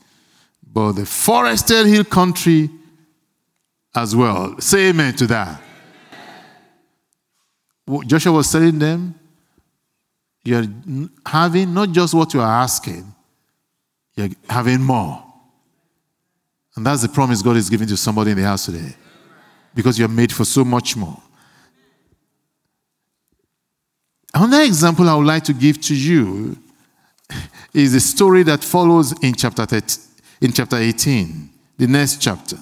[0.73, 2.69] but the forested hill country
[3.95, 4.59] as well.
[4.59, 5.61] Say amen to that.
[8.05, 9.15] Joshua was telling them,
[10.43, 10.65] you're
[11.25, 13.13] having not just what you are asking,
[14.15, 15.23] you're having more.
[16.75, 18.95] And that's the promise God is giving to somebody in the house today.
[19.73, 21.21] Because you're made for so much more.
[24.33, 26.57] Another example I would like to give to you
[27.73, 30.03] is a story that follows in chapter, 13,
[30.41, 32.57] in chapter 18, the next chapter,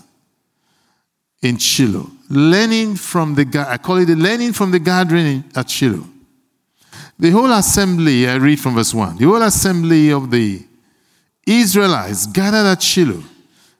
[1.43, 2.09] in Shiloh.
[2.29, 6.07] Learning from the, I call it the learning from the gathering at Shiloh.
[7.19, 10.65] The whole assembly, I read from verse 1, the whole assembly of the
[11.45, 13.23] Israelites gathered at Shiloh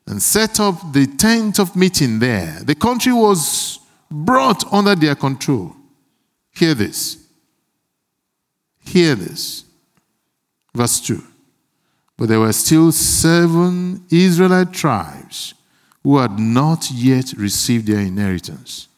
[0.06, 2.60] and set up the tent of meeting there.
[2.63, 3.80] The country was
[4.12, 5.73] brought under their control.
[6.52, 7.26] Hear this.
[8.86, 9.63] Hear this.
[10.76, 11.23] Verse 2.
[12.17, 15.54] But there were still seven Israelite tribes
[16.04, 18.89] who had not yet received their inheritance.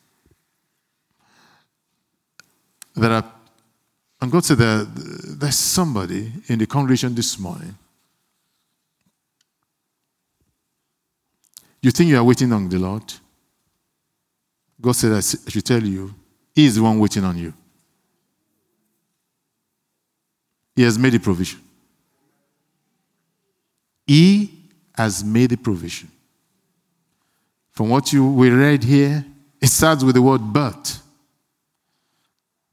[2.95, 3.31] There are,
[4.21, 4.87] and God said that
[5.39, 7.75] there's somebody in the congregation this morning.
[11.81, 13.03] You think you are waiting on the Lord?
[14.81, 16.13] God said, I should tell you,
[16.53, 17.53] He is the one waiting on you.
[20.75, 21.59] He has made a provision.
[24.07, 24.51] He
[24.95, 26.09] has made a provision.
[27.75, 29.25] From what you we read here,
[29.61, 30.99] it starts with the word but.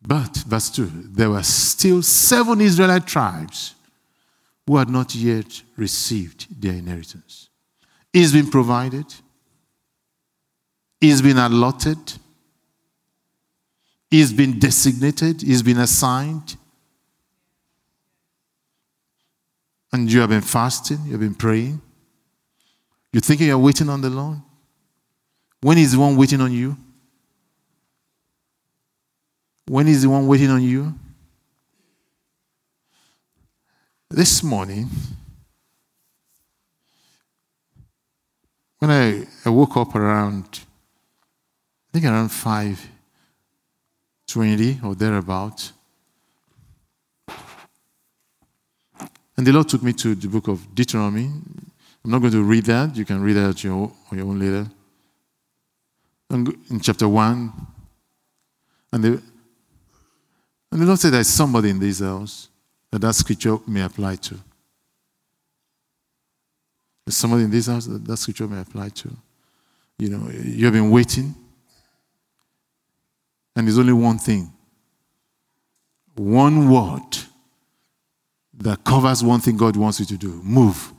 [0.00, 3.74] But, verse 2, there were still seven Israelite tribes
[4.66, 7.48] who had not yet received their inheritance.
[8.12, 9.06] It's been provided,
[11.00, 11.98] it's been allotted,
[14.10, 16.56] it's been designated, it's been assigned.
[19.92, 21.80] And you have been fasting, you have been praying.
[23.12, 24.38] You're thinking you're waiting on the Lord?
[25.62, 26.76] When is the one waiting on you?
[29.68, 30.92] When is the one waiting on you?
[34.10, 34.90] This morning,
[38.80, 40.62] when I, I woke up around,
[41.88, 45.70] I think around 5.20 or thereabout,
[49.36, 51.30] and the Lord took me to the book of Deuteronomy.
[52.04, 52.96] I'm not going to read that.
[52.96, 54.68] You can read that your, on your own later.
[56.32, 57.52] In chapter 1,
[58.92, 59.22] and the,
[60.70, 62.48] and the Lord said there's somebody in this house
[62.90, 64.38] that that scripture may apply to.
[67.04, 69.10] There's somebody in this house that that scripture may apply to.
[69.98, 71.34] You know, you have been waiting,
[73.54, 74.50] and there's only one thing
[76.14, 77.18] one word
[78.54, 80.92] that covers one thing God wants you to do move.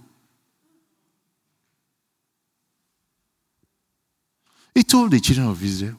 [4.73, 5.97] He told the children of Israel,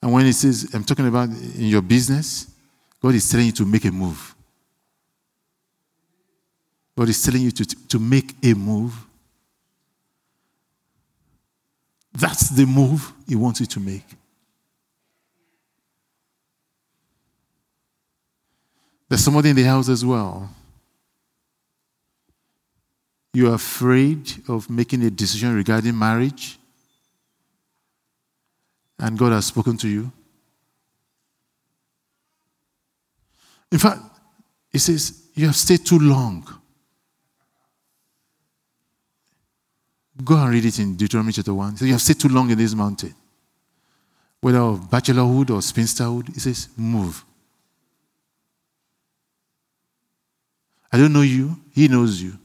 [0.00, 2.46] And when he says, I'm talking about in your business,
[3.02, 4.34] God is telling you to make a move.
[6.96, 8.94] God is telling you to, to make a move.
[12.12, 14.04] That's the move He wants you to make.
[19.08, 20.50] There's somebody in the house as well.
[23.32, 26.58] You're afraid of making a decision regarding marriage
[28.98, 30.10] and God has spoken to you?
[33.70, 34.00] In fact,
[34.70, 36.46] He says, You have stayed too long.
[40.24, 41.72] Go and read it in Deuteronomy chapter 1.
[41.72, 43.14] He says, You have stayed too long in this mountain.
[44.40, 47.24] Whether of bachelorhood or spinsterhood, He says, Move.
[50.90, 52.38] I don't know you, He knows you.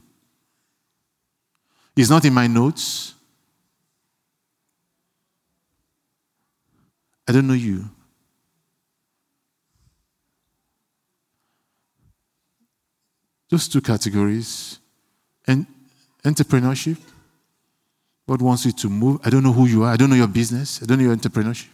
[1.96, 3.14] It's not in my notes.
[7.26, 7.84] I don't know you.
[13.48, 14.78] Those two categories.
[15.46, 15.66] And
[16.24, 16.98] entrepreneurship.
[18.26, 19.20] God wants you to move.
[19.24, 19.92] I don't know who you are.
[19.92, 20.82] I don't know your business.
[20.82, 21.68] I don't know your entrepreneurship.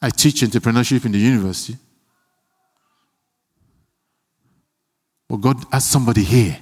[0.00, 1.76] I teach entrepreneurship in the university.
[5.28, 6.58] But God has somebody here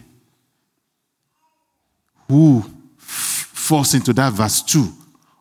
[2.28, 2.62] who
[2.96, 4.88] falls into that verse 2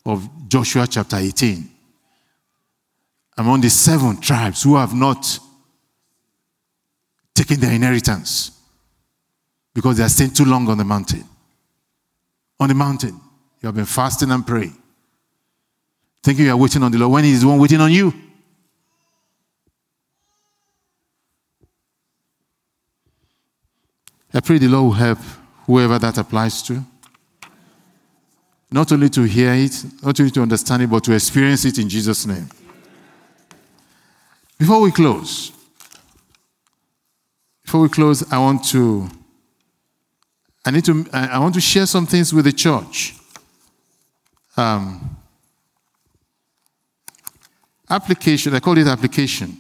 [0.06, 1.70] of Joshua chapter 18.
[3.38, 5.40] Among the seven tribes who have not
[7.34, 8.52] taken their inheritance
[9.74, 11.24] because they are staying too long on the mountain.
[12.60, 13.20] On the mountain,
[13.62, 14.78] you have been fasting and praying,
[16.22, 18.14] thinking you are waiting on the Lord when He's the one waiting on you.
[24.34, 25.20] I pray the Lord will help
[25.66, 26.84] whoever that applies to.
[28.72, 31.88] Not only to hear it, not only to understand it, but to experience it in
[31.88, 32.50] Jesus' name.
[34.58, 35.52] Before we close,
[37.64, 39.10] before we close, I want to
[40.66, 43.16] I need to I want to share some things with the church.
[44.56, 45.18] Um,
[47.90, 49.58] application, I call it application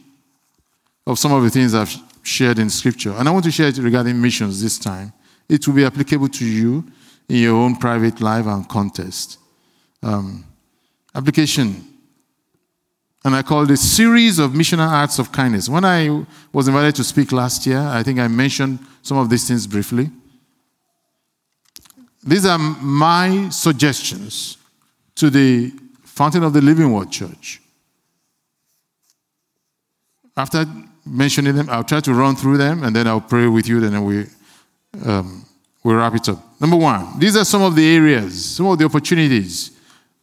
[1.05, 3.12] of some of the things I've shared in scripture.
[3.12, 5.13] And I want to share it regarding missions this time.
[5.47, 6.86] It will be applicable to you
[7.29, 9.38] in your own private life and context.
[10.01, 10.45] Um,
[11.13, 11.86] application.
[13.25, 15.69] And I call it series of missional acts of kindness.
[15.69, 19.47] When I was invited to speak last year, I think I mentioned some of these
[19.47, 20.09] things briefly.
[22.26, 24.57] These are my suggestions
[25.15, 25.71] to the
[26.03, 27.61] Fountain of the Living Word Church.
[30.36, 30.65] After
[31.06, 33.93] mentioning them, I'll try to run through them and then I'll pray with you, and
[33.93, 34.26] then we
[35.06, 35.45] um,
[35.84, 36.62] we'll wrap it up.
[36.62, 39.72] Number one, these are some of the areas, some of the opportunities.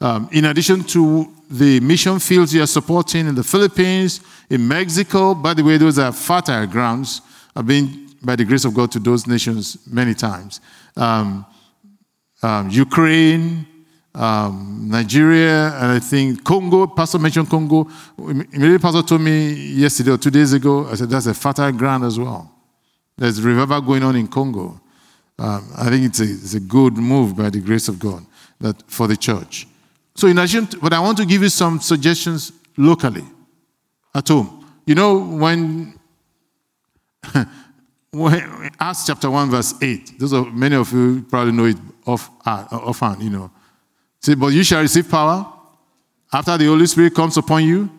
[0.00, 5.34] Um, in addition to the mission fields you are supporting in the Philippines, in Mexico,
[5.34, 7.20] by the way, those are fertile grounds.
[7.54, 10.60] I've been, by the grace of God, to those nations many times.
[10.96, 11.44] Um,
[12.42, 13.66] um, Ukraine,
[14.14, 16.86] um, Nigeria, and I think Congo.
[16.86, 17.88] Pastor mentioned Congo.
[18.18, 22.04] Immediately, Pastor told me yesterday or two days ago, I said, that's a fertile ground
[22.04, 22.50] as well.
[23.16, 24.80] There's revival going on in Congo.
[25.38, 28.24] um, I think it's a, it's a good move by the grace of God
[28.60, 29.66] that for the church.
[30.14, 33.24] So, in addition, to, but I want to give you some suggestions locally
[34.14, 34.66] at home.
[34.86, 35.98] You know, when,
[38.10, 42.30] when Acts chapter 1, verse 8, those are, many of you probably know it off,
[42.44, 43.50] uh, offhand, you know.
[44.20, 45.46] Say, but you shall receive power
[46.32, 47.90] after the Holy Spirit comes upon you,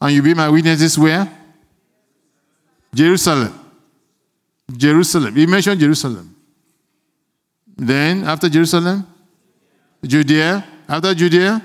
[0.00, 1.30] and you be my witnesses where?
[2.94, 3.58] Jerusalem.
[4.76, 5.34] Jerusalem.
[5.34, 6.34] He mentioned Jerusalem.
[7.76, 9.06] Then, after Jerusalem,
[10.04, 10.64] Judea.
[10.88, 11.62] After Judea,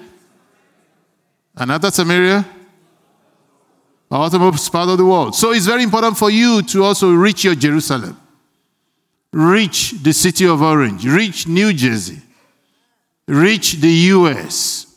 [1.58, 2.46] and after Samaria,
[4.10, 5.36] uttermost part of the world.
[5.36, 8.18] So it's very important for you to also reach your Jerusalem,
[9.34, 12.22] reach the city of Orange, reach New Jersey,
[13.28, 14.96] reach the US.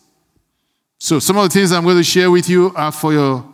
[0.98, 3.44] So some of the things I'm going to share with you are for your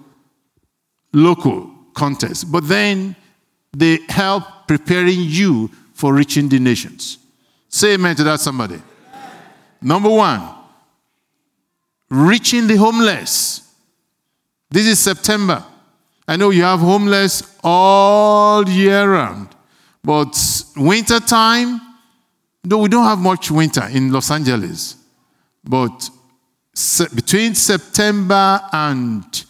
[1.13, 3.17] local context, but then
[3.77, 7.19] they help preparing you for reaching the nations.
[7.69, 8.81] Say amen to that, somebody.
[9.81, 10.43] Number one,
[12.11, 13.73] reaching the homeless.
[14.71, 15.65] This is September.
[16.29, 19.49] I know you have homeless all year round,
[20.03, 20.37] but
[20.77, 21.81] winter time,
[22.67, 24.97] though we don't have much winter in Los Angeles,
[25.65, 26.11] but
[27.15, 29.45] between September and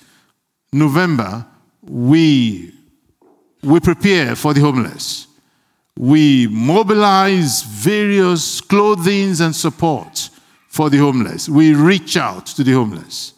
[0.73, 1.47] November,
[1.83, 2.73] we,
[3.62, 5.27] we prepare for the homeless.
[5.99, 10.29] We mobilize various clothing and support
[10.69, 11.49] for the homeless.
[11.49, 13.33] We reach out to the homeless.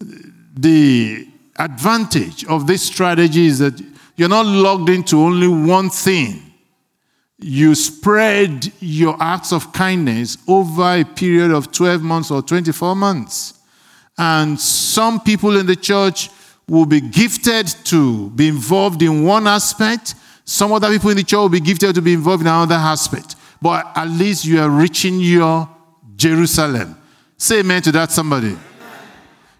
[0.00, 3.80] The advantage of this strategy is that
[4.16, 6.51] you're not logged into only one thing.
[7.42, 13.54] You spread your acts of kindness over a period of 12 months or 24 months.
[14.16, 16.30] And some people in the church
[16.68, 20.14] will be gifted to be involved in one aspect,
[20.44, 23.36] some other people in the church will be gifted to be involved in another aspect.
[23.60, 25.68] But at least you are reaching your
[26.16, 26.96] Jerusalem.
[27.36, 28.56] Say amen to that, somebody.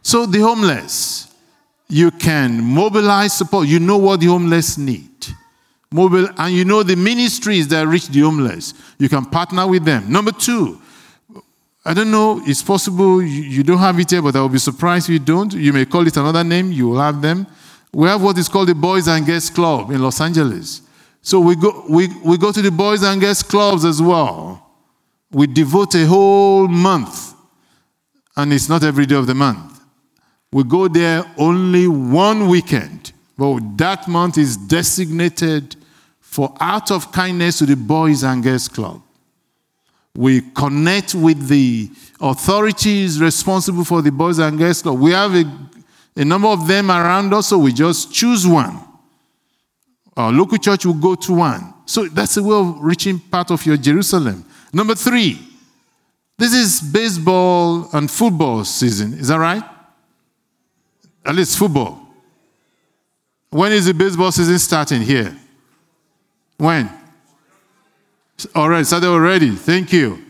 [0.02, 1.32] So, the homeless,
[1.88, 3.68] you can mobilize support.
[3.68, 5.08] You know what the homeless need.
[5.92, 8.74] Mobile, and you know the ministries that reach the homeless.
[8.98, 10.10] You can partner with them.
[10.10, 10.80] Number two,
[11.84, 14.58] I don't know, it's possible you, you don't have it here, but I will be
[14.58, 15.52] surprised if you don't.
[15.52, 17.46] You may call it another name, you will have them.
[17.92, 20.82] We have what is called the Boys and Girls Club in Los Angeles.
[21.20, 24.70] So we go, we, we go to the Boys and Girls Clubs as well.
[25.30, 27.34] We devote a whole month,
[28.36, 29.80] and it's not every day of the month.
[30.52, 35.76] We go there only one weekend, but that month is designated
[36.32, 39.02] for out of kindness to the Boys and Girls Club.
[40.16, 41.90] We connect with the
[42.22, 44.98] authorities responsible for the Boys and Girls Club.
[44.98, 45.44] We have a
[46.16, 48.80] a number of them around us, so we just choose one.
[50.16, 51.72] Our local church will go to one.
[51.86, 54.44] So that's a way of reaching part of your Jerusalem.
[54.72, 55.38] Number three,
[56.38, 59.14] this is baseball and football season.
[59.14, 59.62] Is that right?
[61.24, 61.98] At least football.
[63.50, 65.36] When is the baseball season starting here?
[66.58, 66.90] When?
[68.54, 69.50] All right, started already.
[69.50, 70.24] Thank you.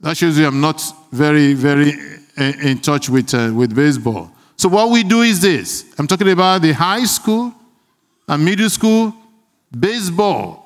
[0.00, 0.82] That shows you I'm not
[1.12, 1.92] very, very
[2.36, 4.30] in touch with, uh, with baseball.
[4.56, 7.54] So, what we do is this I'm talking about the high school
[8.28, 9.14] and middle school
[9.78, 10.62] baseball.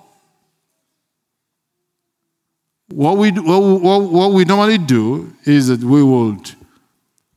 [2.89, 6.51] What we, what, what, what we normally do is that we would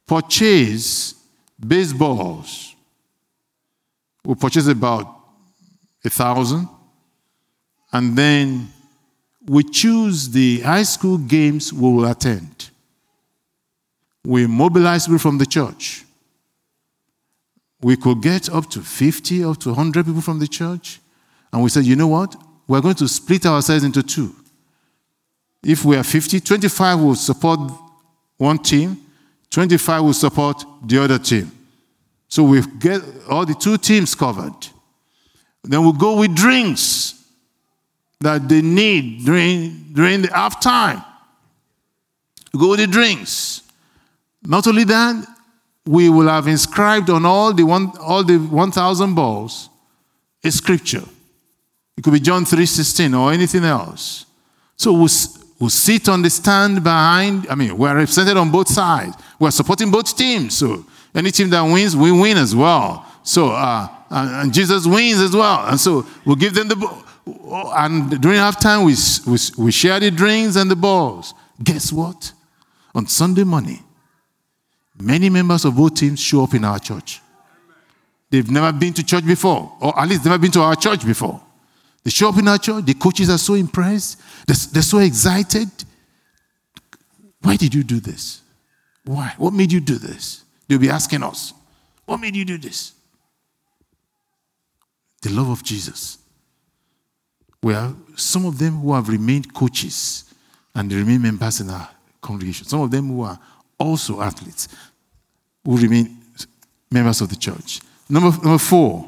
[0.07, 1.13] purchase
[1.59, 2.75] baseballs.
[4.25, 5.07] We purchase about
[6.03, 6.67] a thousand,
[7.93, 8.69] and then
[9.45, 12.69] we choose the high school games we will attend.
[14.25, 16.03] We mobilize people from the church
[17.83, 20.99] we could get up to 50 up to 100 people from the church.
[21.51, 22.35] And we said, you know what?
[22.67, 24.33] We're going to split ourselves into two.
[25.63, 27.59] If we are 50, 25 will support
[28.37, 28.97] one team,
[29.49, 31.51] 25 will support the other team.
[32.27, 34.55] So we get all the two teams covered.
[35.63, 37.22] Then we'll go with drinks
[38.21, 41.03] that they need during, during the half time.
[42.57, 43.61] go the drinks.
[44.43, 45.27] Not only that,
[45.85, 49.69] we will have inscribed on all the, one, all the 1,000 balls
[50.43, 51.03] a scripture.
[51.97, 54.25] It could be John 3.16 or anything else.
[54.75, 55.09] So we'll,
[55.59, 59.15] we'll sit on the stand behind, I mean, we're represented on both sides.
[59.39, 60.57] We're supporting both teams.
[60.57, 60.85] So
[61.15, 63.05] any team that wins, we win as well.
[63.23, 65.65] So, uh, and Jesus wins as well.
[65.67, 70.55] And so we'll give them the and during halftime, we, we, we share the drinks
[70.55, 71.33] and the balls.
[71.63, 72.33] Guess what?
[72.93, 73.83] On Sunday morning,
[74.99, 77.21] Many members of both teams show up in our church.
[78.29, 81.41] They've never been to church before, or at least never been to our church before.
[82.03, 85.69] They show up in our church, the coaches are so impressed, they're, they're so excited.
[87.41, 88.41] Why did you do this?
[89.05, 89.33] Why?
[89.37, 90.43] What made you do this?
[90.67, 91.53] They'll be asking us,
[92.05, 92.93] What made you do this?
[95.21, 96.17] The love of Jesus.
[97.63, 100.25] Well, some of them who have remained coaches
[100.75, 101.89] and they remain members in our
[102.21, 102.67] congregation.
[102.67, 103.39] Some of them who are
[103.79, 104.67] also athletes
[105.63, 106.17] who remain
[106.91, 107.79] members of the church.
[108.09, 109.07] Number, number four,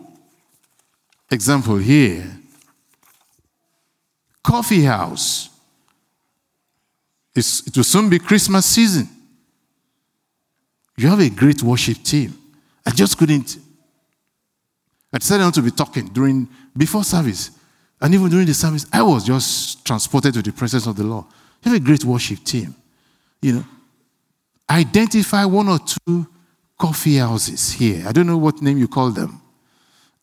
[1.29, 2.25] example here
[4.41, 5.49] coffee house.
[7.35, 9.09] It's, it will soon be Christmas season.
[10.95, 12.33] You have a great worship team.
[12.85, 13.57] I just couldn't.
[15.11, 16.47] I decided not to be talking during
[16.77, 17.51] before service,
[18.01, 21.25] and even during the service, I was just transported to the presence of the Lord.
[21.63, 22.75] You have a great worship team.
[23.41, 23.65] You know,
[24.69, 26.27] identify one or two
[26.77, 28.03] coffee houses here.
[28.07, 29.41] I don't know what name you call them,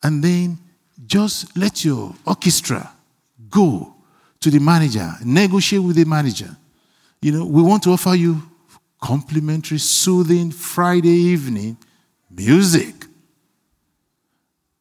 [0.02, 0.58] and then
[1.06, 2.92] just let your orchestra
[3.48, 3.94] go
[4.40, 6.56] to the manager, negotiate with the manager.
[7.20, 8.42] You know, we want to offer you
[9.00, 11.76] complimentary, soothing Friday evening
[12.30, 13.06] music.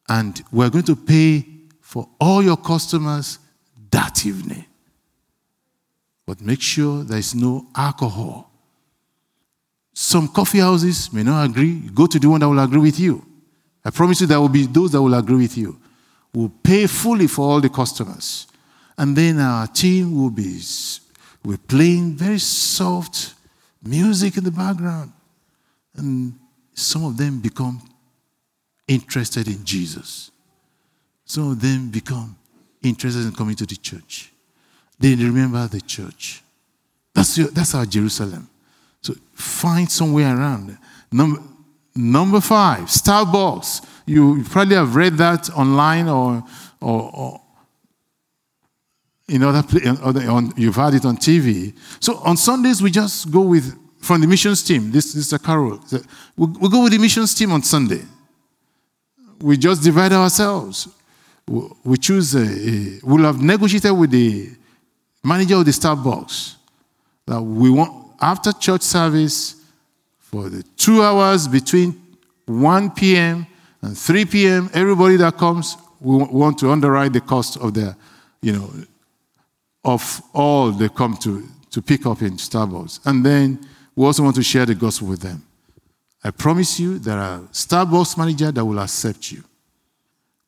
[0.07, 1.45] And we're going to pay
[1.91, 3.37] for all your customers
[3.91, 4.63] that evening.
[6.25, 8.49] But make sure there is no alcohol.
[9.91, 11.89] Some coffee houses may not agree.
[11.93, 13.25] Go to the one that will agree with you.
[13.83, 15.81] I promise you there will be those that will agree with you.
[16.33, 18.47] We'll pay fully for all the customers.
[18.97, 20.61] And then our team will be
[21.43, 23.33] we're playing very soft
[23.83, 25.11] music in the background.
[25.97, 26.39] And
[26.73, 27.81] some of them become
[28.87, 30.31] interested in Jesus.
[31.31, 32.35] Some of them become
[32.83, 34.33] interested in coming to the church.
[34.99, 36.43] They remember the church.
[37.13, 38.49] That's, your, that's our Jerusalem.
[38.99, 40.77] So find somewhere around.
[41.09, 41.41] Number,
[41.95, 43.81] number five, Starbucks.
[44.05, 46.43] You probably have read that online or,
[46.81, 47.41] or, or
[49.29, 49.63] in other,
[50.29, 51.73] on, you've had it on TV.
[52.01, 55.39] So on Sundays, we just go with, from the missions team, this, this is a
[55.39, 55.79] carol.
[56.35, 58.01] We, we go with the missions team on Sunday.
[59.39, 60.89] We just divide ourselves.
[61.83, 64.49] We choose, a, a, we'll have negotiated with the
[65.23, 66.55] manager of the Starbucks
[67.25, 69.55] that we want, after church service,
[70.19, 72.01] for the two hours between
[72.45, 73.45] 1 p.m.
[73.81, 77.95] and 3 p.m., everybody that comes, we want to underwrite the cost of their,
[78.41, 78.71] you know,
[79.83, 83.01] of all they come to, to pick up in Starbucks.
[83.05, 83.59] And then
[83.95, 85.43] we also want to share the gospel with them.
[86.23, 89.43] I promise you, there are Starbucks manager that will accept you.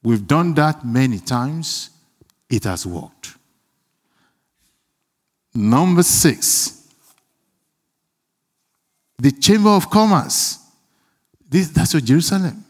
[0.04, 1.90] We've done that many times.
[2.50, 3.36] It has worked.
[5.56, 6.88] Number six,
[9.18, 10.60] the Chamber of Commerce.
[11.50, 12.66] This, that's your Jerusalem.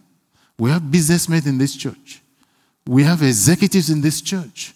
[0.58, 2.22] We have businessmen in this church.
[2.86, 4.74] We have executives in this church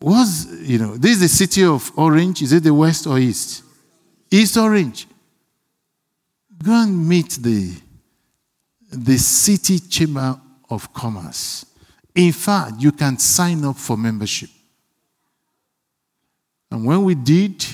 [0.00, 2.42] was, you know, this is the city of Orange.
[2.42, 3.64] Is it the west or east?
[4.30, 5.06] East Orange.
[6.62, 7.74] Go and meet the,
[8.90, 10.40] the city chamber
[10.70, 11.64] of commerce.
[12.14, 14.50] In fact, you can sign up for membership.
[16.70, 17.64] And when we did,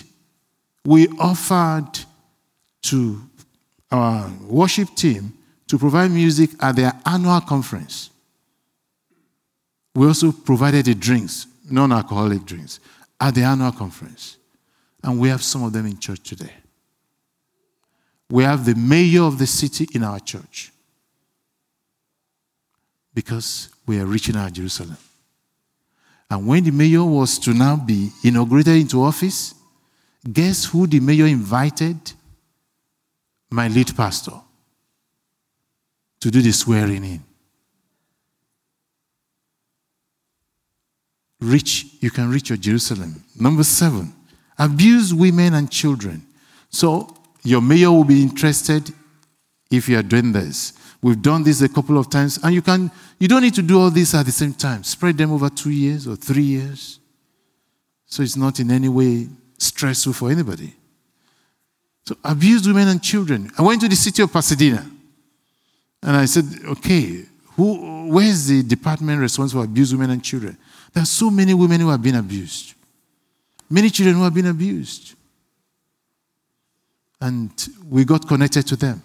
[0.85, 1.99] we offered
[2.83, 3.21] to
[3.91, 5.33] our worship team
[5.69, 8.11] to provide music at their annual conference.
[9.95, 12.81] We also provided the drinks non alcoholic drinks
[13.21, 14.37] at the annual conference.
[15.03, 16.53] And we have some of them in church today.
[18.31, 20.73] We have the mayor of the city in our church
[23.15, 24.97] because we are reaching our Jerusalem.
[26.31, 29.55] And when the mayor was to now be inaugurated into office,
[30.31, 31.97] guess who the mayor invited?
[33.51, 34.33] My lead pastor
[36.21, 37.23] to do the swearing in.
[41.45, 43.23] reach, you can reach your Jerusalem.
[43.39, 44.13] Number seven,
[44.59, 46.27] abuse women and children.
[46.71, 48.93] So your mayor will be interested
[49.71, 50.73] if you are doing this.
[51.05, 53.79] We've done this a couple of times, and you can you don't need to do
[53.79, 54.83] all this at the same time.
[54.83, 56.99] Spread them over two years or three years.
[58.07, 59.29] So it's not in any way
[59.59, 60.73] stressful for anybody.
[62.07, 63.51] So abused women and children.
[63.59, 64.91] I went to the city of Pasadena
[66.03, 70.57] and I said, okay, who, where is the department responsible for abused women and children?
[70.95, 72.73] There are so many women who have been abused,
[73.69, 75.17] many children who have been abused.
[77.21, 77.51] And
[77.91, 79.03] we got connected to them.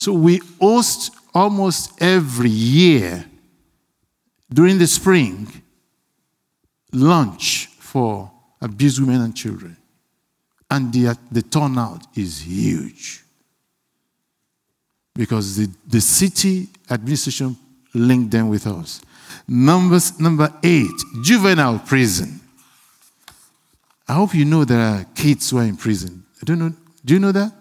[0.00, 3.24] So we host almost every year
[4.52, 5.46] during the spring
[6.92, 8.30] lunch for
[8.62, 9.76] abused women and children.
[10.70, 13.22] And the, the turnout is huge.
[15.14, 17.56] Because the, the city administration
[17.92, 19.02] link them with us.
[19.46, 20.90] Numbers, number eight,
[21.22, 22.40] juvenile prison.
[24.08, 26.24] I hope you know there are kids who are in prison.
[26.40, 26.72] I don't know.
[27.04, 27.52] Do you know that?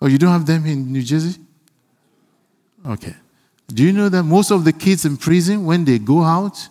[0.00, 1.40] Oh, you don't have them in New Jersey?
[2.86, 3.14] Okay.
[3.68, 6.68] Do you know that most of the kids in prison, when they go out,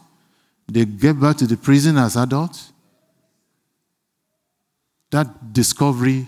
[0.68, 2.72] they get back to the prison as adults?
[5.12, 6.26] That discovery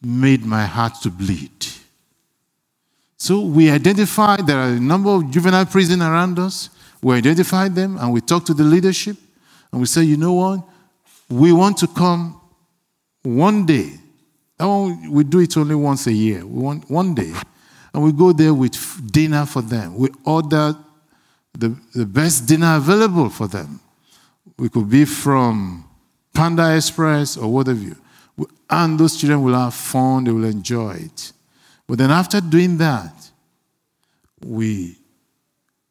[0.00, 1.50] made my heart to bleed.
[3.16, 6.68] So we identified there are a number of juvenile prisons around us.
[7.02, 9.16] We identified them and we talked to the leadership
[9.72, 10.60] and we said, you know what?
[11.28, 12.40] We want to come
[13.22, 13.94] one day.
[14.58, 16.46] We do it only once a year.
[16.46, 17.32] We want one day.
[17.92, 19.96] And we go there with dinner for them.
[19.96, 20.76] We order
[21.52, 23.80] the, the best dinner available for them.
[24.58, 25.84] We could be from
[26.32, 27.96] Panda Express or whatever.
[28.68, 31.32] And those children will have fun, they will enjoy it.
[31.86, 33.30] But then after doing that,
[34.44, 34.96] we,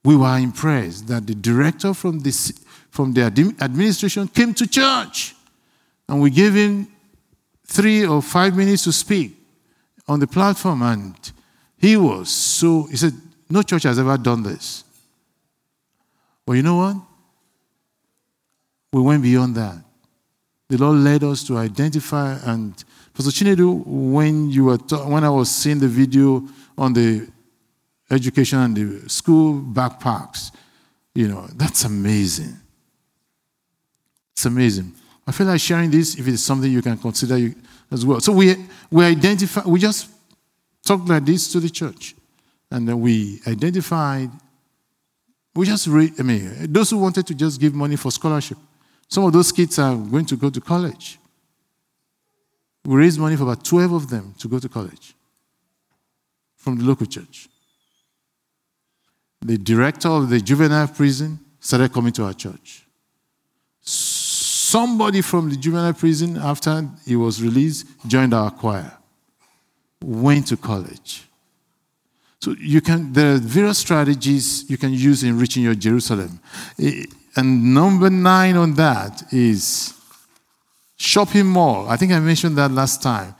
[0.04, 2.52] we were impressed that the director from, this,
[2.90, 3.22] from the
[3.62, 5.36] administration came to church
[6.10, 6.88] and we gave him
[7.74, 9.36] three or five minutes to speak
[10.08, 10.82] on the platform.
[10.82, 11.16] And
[11.78, 13.14] he was so, he said,
[13.50, 14.84] No church has ever done this.
[16.46, 16.96] But you know what?
[18.92, 19.78] We went beyond that.
[20.70, 25.30] The Lord led us to identify and Pastor Chinedu, when you were ta- when I
[25.30, 27.28] was seeing the video on the
[28.10, 30.52] education and the school backpacks,
[31.14, 32.56] you know, that's amazing.
[34.32, 34.96] It's amazing.
[35.26, 37.54] I feel like sharing this if it's something you can consider
[37.92, 38.20] as well.
[38.20, 38.56] So we
[38.92, 40.10] we identify we just
[40.86, 42.16] talked like this to the church.
[42.70, 44.32] And then we identified
[45.56, 48.58] we just read, I mean, those who wanted to just give money for scholarship.
[49.08, 51.20] Some of those kids are going to go to college.
[52.86, 55.14] We raised money for about 12 of them to go to college
[56.56, 57.48] from the local church.
[59.42, 62.83] The director of the juvenile prison started coming to our church.
[64.74, 68.92] Somebody from the juvenile prison, after he was released, joined our choir,
[70.04, 71.28] went to college.
[72.40, 76.40] So you can, there are various strategies you can use in reaching your Jerusalem.
[77.36, 79.94] And number nine on that is
[80.98, 81.88] shopping mall.
[81.88, 83.36] I think I mentioned that last time.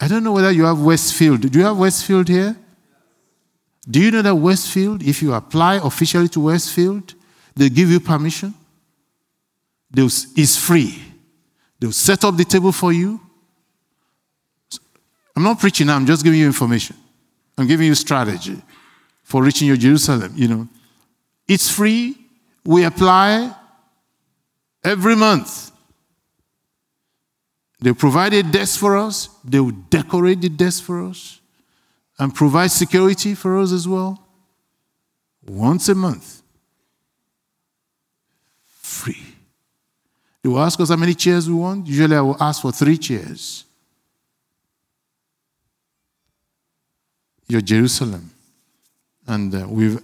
[0.00, 1.40] I don't know whether you have Westfield.
[1.50, 2.54] Do you have Westfield here?
[3.90, 7.14] Do you know that Westfield, if you apply officially to Westfield,
[7.56, 8.54] they give you permission?
[9.94, 11.00] They'll, it's free.
[11.78, 13.20] They'll set up the table for you.
[15.36, 16.96] I'm not preaching now, I'm just giving you information.
[17.56, 18.60] I'm giving you strategy
[19.22, 20.68] for reaching your Jerusalem, you know.
[21.46, 22.16] It's free.
[22.64, 23.54] We apply
[24.82, 25.70] every month.
[27.80, 31.40] They provide a desk for us, they will decorate the desk for us,
[32.18, 34.26] and provide security for us as well.
[35.46, 36.42] Once a month.
[38.80, 39.33] Free.
[40.44, 41.86] They will ask us how many chairs we want.
[41.86, 43.64] Usually I will ask for three chairs.
[47.48, 48.30] Your Jerusalem.
[49.26, 49.98] And uh, we've,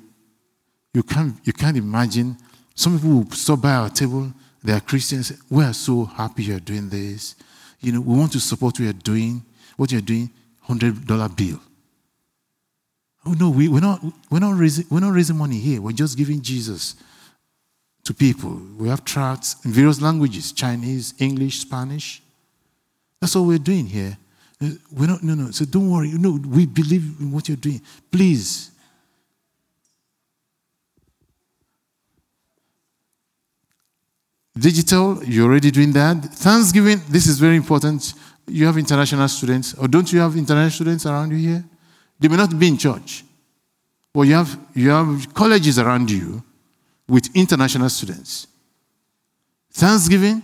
[0.95, 2.39] you, can't, you can't imagine.
[2.75, 4.33] Some people will stop by our table
[4.63, 5.33] they are Christians.
[5.49, 7.35] We are so happy you're doing this.
[7.81, 9.43] You know, we want to support what you're doing.
[9.77, 10.31] What you're doing,
[10.69, 11.59] $100 bill.
[13.25, 15.81] Oh, no, we, we're, not, we're, not raising, we're not raising money here.
[15.81, 16.97] We're just giving Jesus
[18.11, 18.61] to people.
[18.77, 22.21] We have tracts in various languages Chinese, English, Spanish.
[23.21, 24.19] That's all we're doing here.
[24.61, 25.53] Uh, we're not, no, no.
[25.53, 26.11] So don't worry.
[26.11, 27.81] No, we believe in what you're doing.
[28.11, 28.73] Please,
[34.59, 36.23] Digital, you're already doing that.
[36.35, 38.13] Thanksgiving, this is very important.
[38.47, 41.65] You have international students, or don't you have international students around you here?
[42.19, 43.25] They may not be in church,
[44.13, 46.43] but you have, you have colleges around you
[47.11, 48.47] with international students.
[49.73, 50.43] Thanksgiving,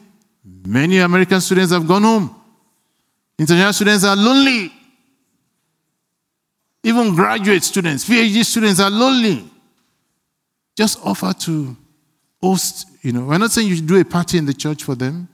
[0.67, 2.35] many American students have gone home.
[3.39, 4.73] International students are lonely.
[6.83, 9.49] Even graduate students, PhD students are lonely.
[10.77, 11.77] Just offer to
[12.43, 14.95] host, you know, we're not saying you should do a party in the church for
[14.95, 15.29] them.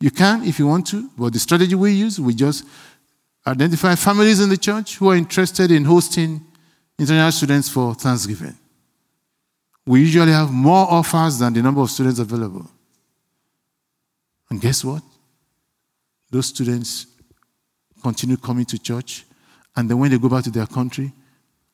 [0.00, 2.64] You can if you want to, but the strategy we use, we just
[3.46, 6.40] identify families in the church who are interested in hosting
[6.98, 8.56] international students for Thanksgiving.
[9.86, 12.70] We usually have more offers than the number of students available.
[14.50, 15.02] And guess what?
[16.30, 17.06] Those students
[18.02, 19.24] continue coming to church,
[19.76, 21.12] and then when they go back to their country,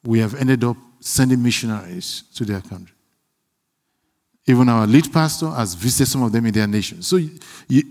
[0.05, 2.95] we have ended up sending missionaries to their country.
[4.47, 7.03] Even our lead pastor has visited some of them in their nation.
[7.03, 7.83] So you,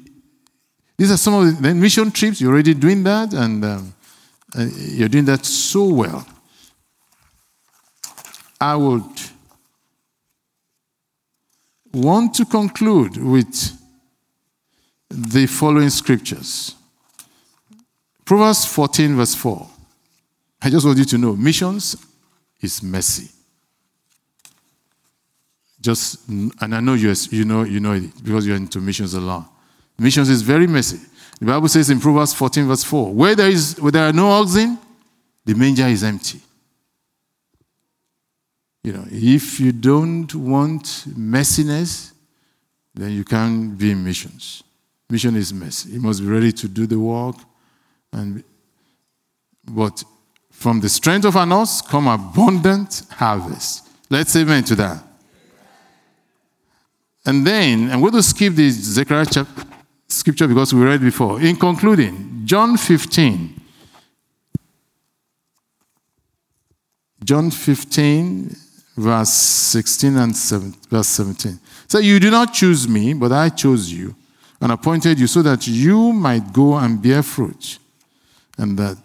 [0.98, 2.42] these are some of the mission trips.
[2.42, 3.94] You're already doing that, and um,
[4.58, 6.26] uh, you're doing that so well.
[8.60, 9.04] I would
[11.94, 13.78] want to conclude with
[15.10, 16.76] the following scriptures
[18.30, 19.68] Proverbs 14, verse 4.
[20.62, 21.96] I just want you to know missions
[22.62, 23.32] is mercy.
[25.82, 29.20] Just, and I know you, you know you know it because you're into missions a
[29.20, 29.52] lot.
[29.98, 31.00] Missions is very messy.
[31.40, 34.30] The Bible says in Proverbs 14, verse 4, where there, is, where there are no
[34.30, 34.78] oxen,
[35.44, 36.40] the manger is empty.
[38.84, 42.14] You know, if you don't want messiness,
[42.94, 44.64] then you can't be in missions.
[45.10, 45.86] Mission is mess.
[45.86, 47.36] You must be ready to do the work.
[48.14, 48.44] And,
[49.68, 50.04] but
[50.52, 51.50] from the strength of an
[51.88, 53.88] come abundant harvest.
[54.10, 55.04] Let's say amen to that.
[57.26, 59.64] And then, I'm going to skip this Zechariah chapter,
[60.08, 61.40] scripture because we read before.
[61.42, 63.62] In concluding, John 15.
[67.24, 68.56] John 15,
[69.00, 71.60] verse 16 and 7, verse 17.
[71.88, 74.16] So you do not choose me, but I chose you
[74.62, 77.80] and appointed you so that you might go and bear fruit,
[78.58, 78.98] and that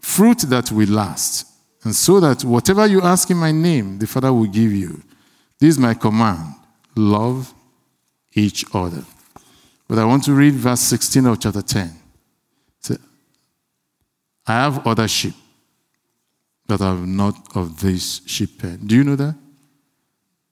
[0.00, 1.46] fruit that will last,
[1.84, 5.02] and so that whatever you ask in my name, the Father will give you.
[5.58, 6.54] This is my command
[6.94, 7.54] love
[8.34, 9.02] each other.
[9.88, 11.90] But I want to read verse 16 of chapter 10.
[12.80, 12.96] Say,
[14.46, 15.34] I have other sheep
[16.66, 18.80] that are not of this sheep pen.
[18.86, 19.34] Do you know that?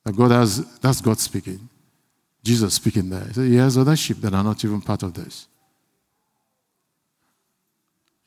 [0.05, 1.69] That God has, that's God speaking.
[2.43, 3.25] Jesus speaking there.
[3.25, 5.47] He said, He has other sheep that are not even part of this.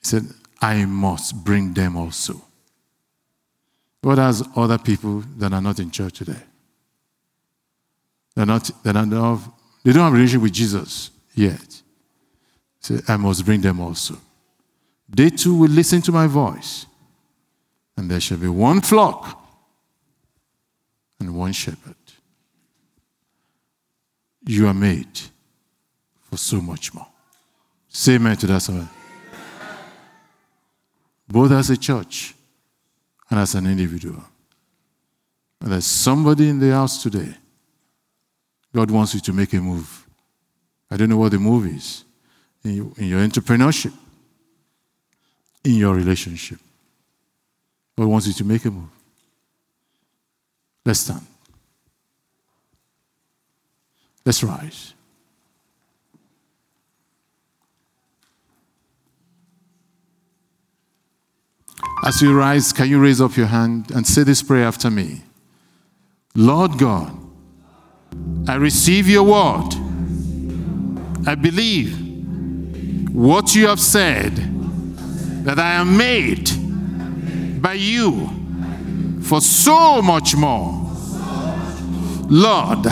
[0.02, 0.24] He said,
[0.62, 2.42] I must bring them also.
[4.04, 6.42] God has other people that are not in church today.
[8.36, 9.50] They're not, they're not, of,
[9.84, 11.82] they don't have relationship with Jesus yet.
[12.80, 14.18] So I must bring them also.
[15.08, 16.86] They too will listen to my voice,
[17.98, 19.42] and there shall be one flock
[21.20, 21.96] and one shepherd.
[24.46, 25.20] You are made
[26.22, 27.08] for so much more.
[27.88, 28.62] Say amen to that.
[28.62, 28.90] Someone.
[31.28, 32.36] Both as a church
[33.30, 34.24] and as an individual.
[35.62, 37.36] And there's somebody in the house today
[38.74, 40.08] God wants you to make a move.
[40.90, 42.04] I don't know what the move is
[42.64, 43.94] in your entrepreneurship,
[45.64, 46.60] in your relationship.
[47.98, 48.90] God wants you to make a move.
[50.86, 51.26] Let's stand.
[54.26, 54.94] Let's rise.
[62.06, 65.22] As you rise, can you raise up your hand and say this prayer after me?
[66.36, 67.18] Lord God,
[68.48, 69.74] I receive your word.
[71.26, 71.98] I believe
[73.14, 74.36] what you have said
[75.46, 76.50] that I am made
[77.64, 78.30] by you
[79.22, 80.82] for so much more.
[82.30, 82.86] Lord,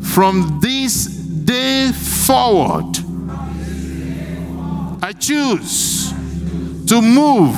[0.00, 2.96] from this day forward,
[5.02, 6.10] I choose
[6.86, 7.54] to move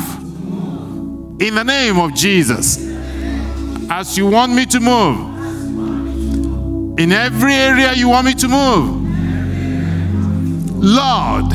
[1.41, 2.79] in the name of Jesus
[3.89, 5.29] as you want me to move
[6.99, 9.05] in every area you want me to move.
[10.83, 11.53] Lord,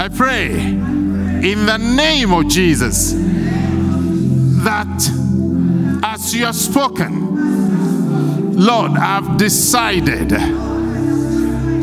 [0.00, 3.12] I pray in the name of Jesus
[4.64, 10.28] that as you have spoken, Lord, I've decided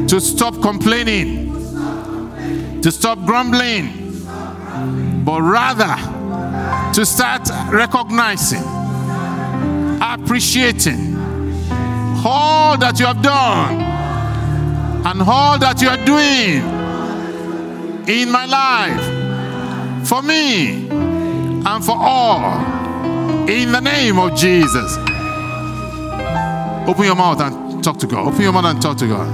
[0.08, 1.52] to stop complaining,
[2.82, 4.24] to stop grumbling,
[5.24, 5.96] but rather
[6.94, 8.64] to start recognizing,
[10.02, 11.16] appreciating,
[12.26, 13.82] all that you have done
[15.06, 16.64] and all that you are doing
[18.08, 20.08] in my life.
[20.08, 21.09] For me
[21.76, 24.98] and for all in the name of Jesus.
[26.88, 28.28] Open your mouth and talk to God.
[28.28, 29.28] Open your mouth and talk to God.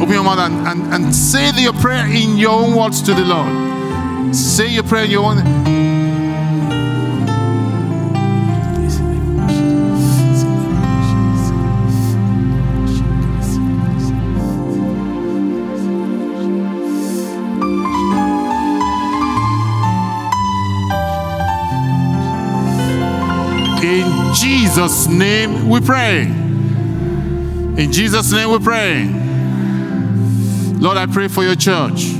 [0.00, 3.24] Open your mouth and, and, and say your prayer in your own words to the
[3.24, 4.34] Lord.
[4.34, 5.73] Say your prayer in your own.
[24.34, 26.22] Jesus' name we pray.
[26.22, 29.04] In Jesus' name we pray.
[30.78, 32.12] Lord, I pray for your church.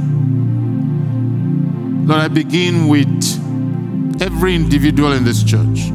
[2.06, 3.42] Lord, I begin with
[4.22, 5.90] every individual in this church.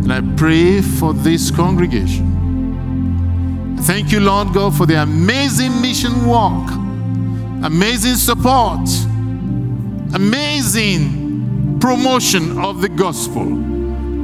[0.00, 2.32] And I pray for this congregation.
[3.80, 6.70] Thank you, Lord God, for the amazing mission work,
[7.64, 8.88] amazing support,
[10.14, 11.23] amazing
[11.80, 13.44] promotion of the gospel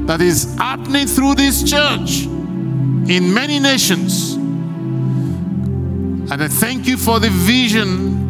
[0.07, 4.35] that is happening through this church in many nations.
[6.31, 8.21] And I thank you for the vision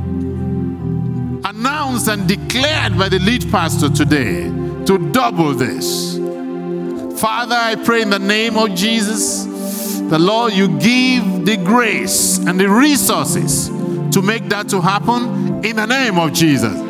[1.45, 4.45] announced and declared by the lead pastor today
[4.87, 6.17] to double this.
[7.21, 12.59] Father, I pray in the name of Jesus, the Lord, you give the grace and
[12.59, 16.90] the resources to make that to happen in the name of Jesus.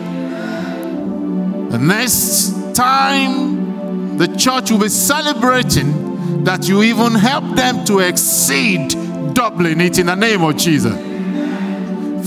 [1.71, 8.91] The next time the church will be celebrating that you even help them to exceed
[9.35, 10.93] doubling it in the name of Jesus.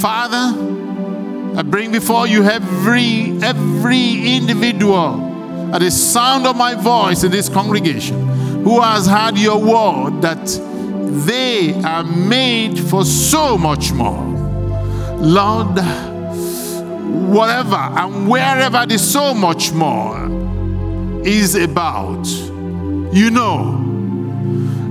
[0.02, 7.32] Father, I bring before you every every individual at the sound of my voice in
[7.32, 8.28] this congregation
[8.64, 10.46] who has heard your word that
[11.28, 14.24] they are made for so much more.
[15.18, 15.76] Lord,
[17.04, 20.18] whatever and wherever the so much more
[21.26, 22.26] is about,
[23.14, 23.80] you know.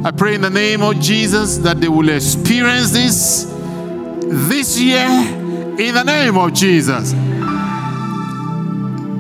[0.05, 3.45] I pray in the name of Jesus that they will experience this
[4.33, 7.13] this year in the name of Jesus.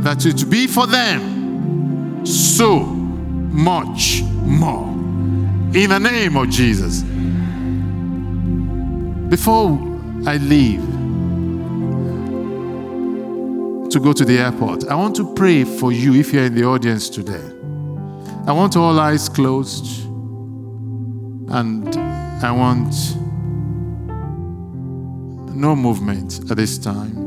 [0.02, 4.88] That it be for them so much more
[5.74, 7.02] in the name of Jesus.
[9.28, 9.78] Before
[10.26, 10.91] I leave
[13.92, 16.64] to go to the airport, I want to pray for you if you're in the
[16.64, 17.44] audience today.
[18.46, 20.06] I want all eyes closed
[21.50, 21.94] and
[22.42, 22.94] I want
[25.54, 27.18] no movement at this time.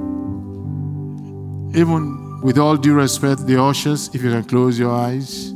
[1.75, 5.51] Even with all due respect, the ushers, if you can close your eyes.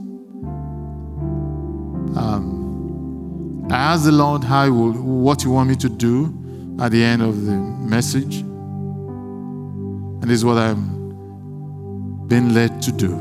[2.16, 6.92] Um, I ask the Lord how he will, what you want me to do at
[6.92, 8.42] the end of the message.
[10.22, 10.99] And this is what I'm
[12.30, 13.16] being led to do.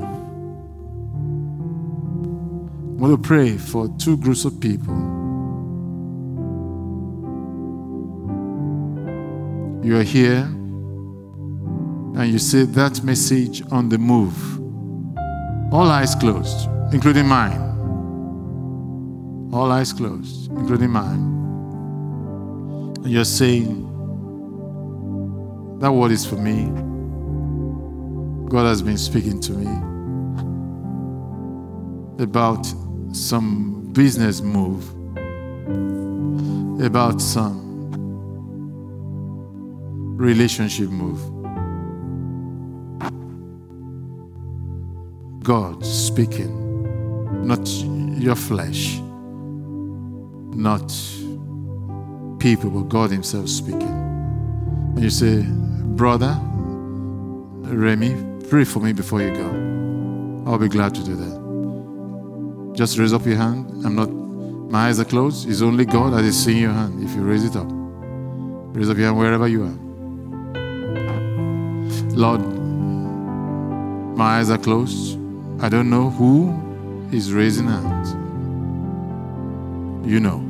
[2.99, 4.95] I want to pray for two groups of people.
[9.83, 10.43] You are here
[12.19, 14.37] and you see that message on the move.
[15.73, 17.61] All eyes closed, including mine.
[19.55, 21.37] All eyes closed, including mine.
[22.97, 23.87] And you're saying,
[25.81, 26.98] That word is for me.
[28.49, 29.67] God has been speaking to me
[32.19, 32.67] about
[33.13, 34.89] some business move,
[36.83, 37.91] about some
[40.17, 41.21] relationship move.
[45.45, 47.69] God speaking, not
[48.19, 48.99] your flesh,
[50.57, 50.89] not
[52.39, 53.83] people, but God Himself speaking.
[53.83, 55.45] And you say,
[55.97, 56.41] Brother,
[57.67, 59.47] Remy, pray for me before you go.
[60.47, 62.75] I'll be glad to do that.
[62.75, 63.85] Just raise up your hand.
[63.85, 65.49] I'm not, my eyes are closed.
[65.49, 67.05] It's only God that is seeing your hand.
[67.05, 69.79] If you raise it up, raise up your hand wherever you are.
[72.17, 72.41] Lord,
[74.17, 75.19] my eyes are closed.
[75.61, 76.55] I don't know who
[77.13, 78.13] is raising hands.
[80.11, 80.45] You know.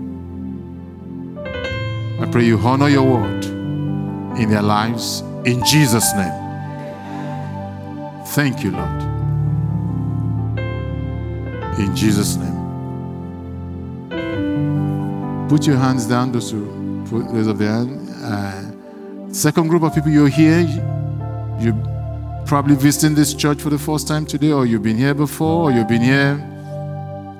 [2.23, 6.48] I pray you honor your word in their lives in Jesus' name.
[8.35, 9.03] Thank you, Lord.
[11.79, 12.59] In Jesus' name.
[15.49, 16.65] Put your hands down, those who
[17.11, 18.11] raise their hand.
[18.23, 20.61] Uh, second group of people, you're here.
[21.59, 25.71] You're probably visiting this church for the first time today, or you've been here before,
[25.71, 26.37] or you've been here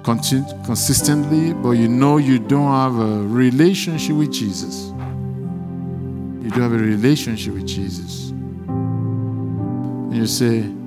[0.05, 4.87] continu- consistently, but you know you don't have a relationship with Jesus.
[6.43, 8.31] You don't have a relationship with Jesus.
[8.31, 10.78] And you say,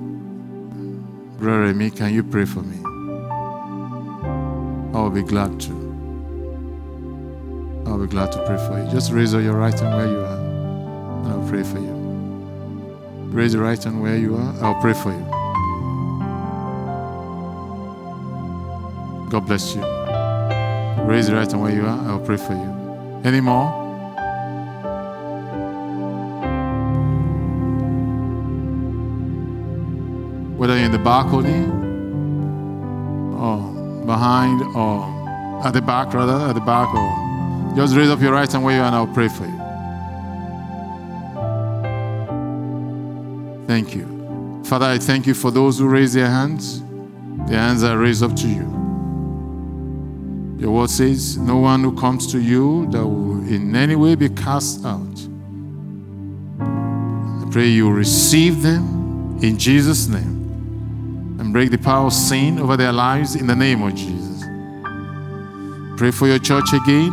[1.42, 2.78] Brother Remy, can you pray for me?
[4.94, 5.72] I'll be glad to.
[7.84, 8.88] I'll be glad to pray for you.
[8.92, 11.94] Just raise your right hand where you are, and I'll pray for you.
[13.32, 14.54] Raise your right hand where you are.
[14.62, 15.26] I'll pray for you.
[19.28, 19.82] God bless you.
[21.08, 21.98] Raise your right hand where you are.
[22.08, 23.22] I'll pray for you.
[23.24, 23.81] Any more?
[31.02, 31.64] Balcony
[33.38, 35.22] or behind or
[35.64, 38.76] at the back, rather, at the back, or just raise up your right hand where
[38.76, 39.58] you are and I'll pray for you.
[43.66, 44.62] Thank you.
[44.64, 46.82] Father, I thank you for those who raise their hands.
[47.48, 48.70] Their hands are raised up to you.
[50.58, 54.28] Your word says, No one who comes to you that will in any way be
[54.28, 55.00] cast out.
[56.60, 60.31] I pray you receive them in Jesus' name
[61.52, 64.42] break the power of sin over their lives in the name of Jesus.
[65.98, 67.12] Pray for your church again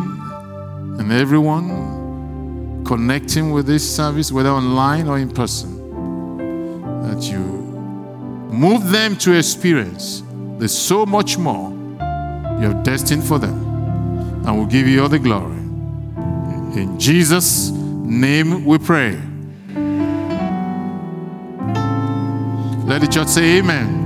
[1.00, 5.78] and everyone connecting with this service, whether online or in person,
[7.04, 7.40] that you
[8.52, 10.24] move them to experience
[10.60, 11.70] there's so much more
[12.60, 13.56] you have destined for them,
[14.46, 15.56] and we'll give you all the glory.
[16.76, 19.18] In Jesus' name we pray.
[22.86, 23.99] Let the church say amen.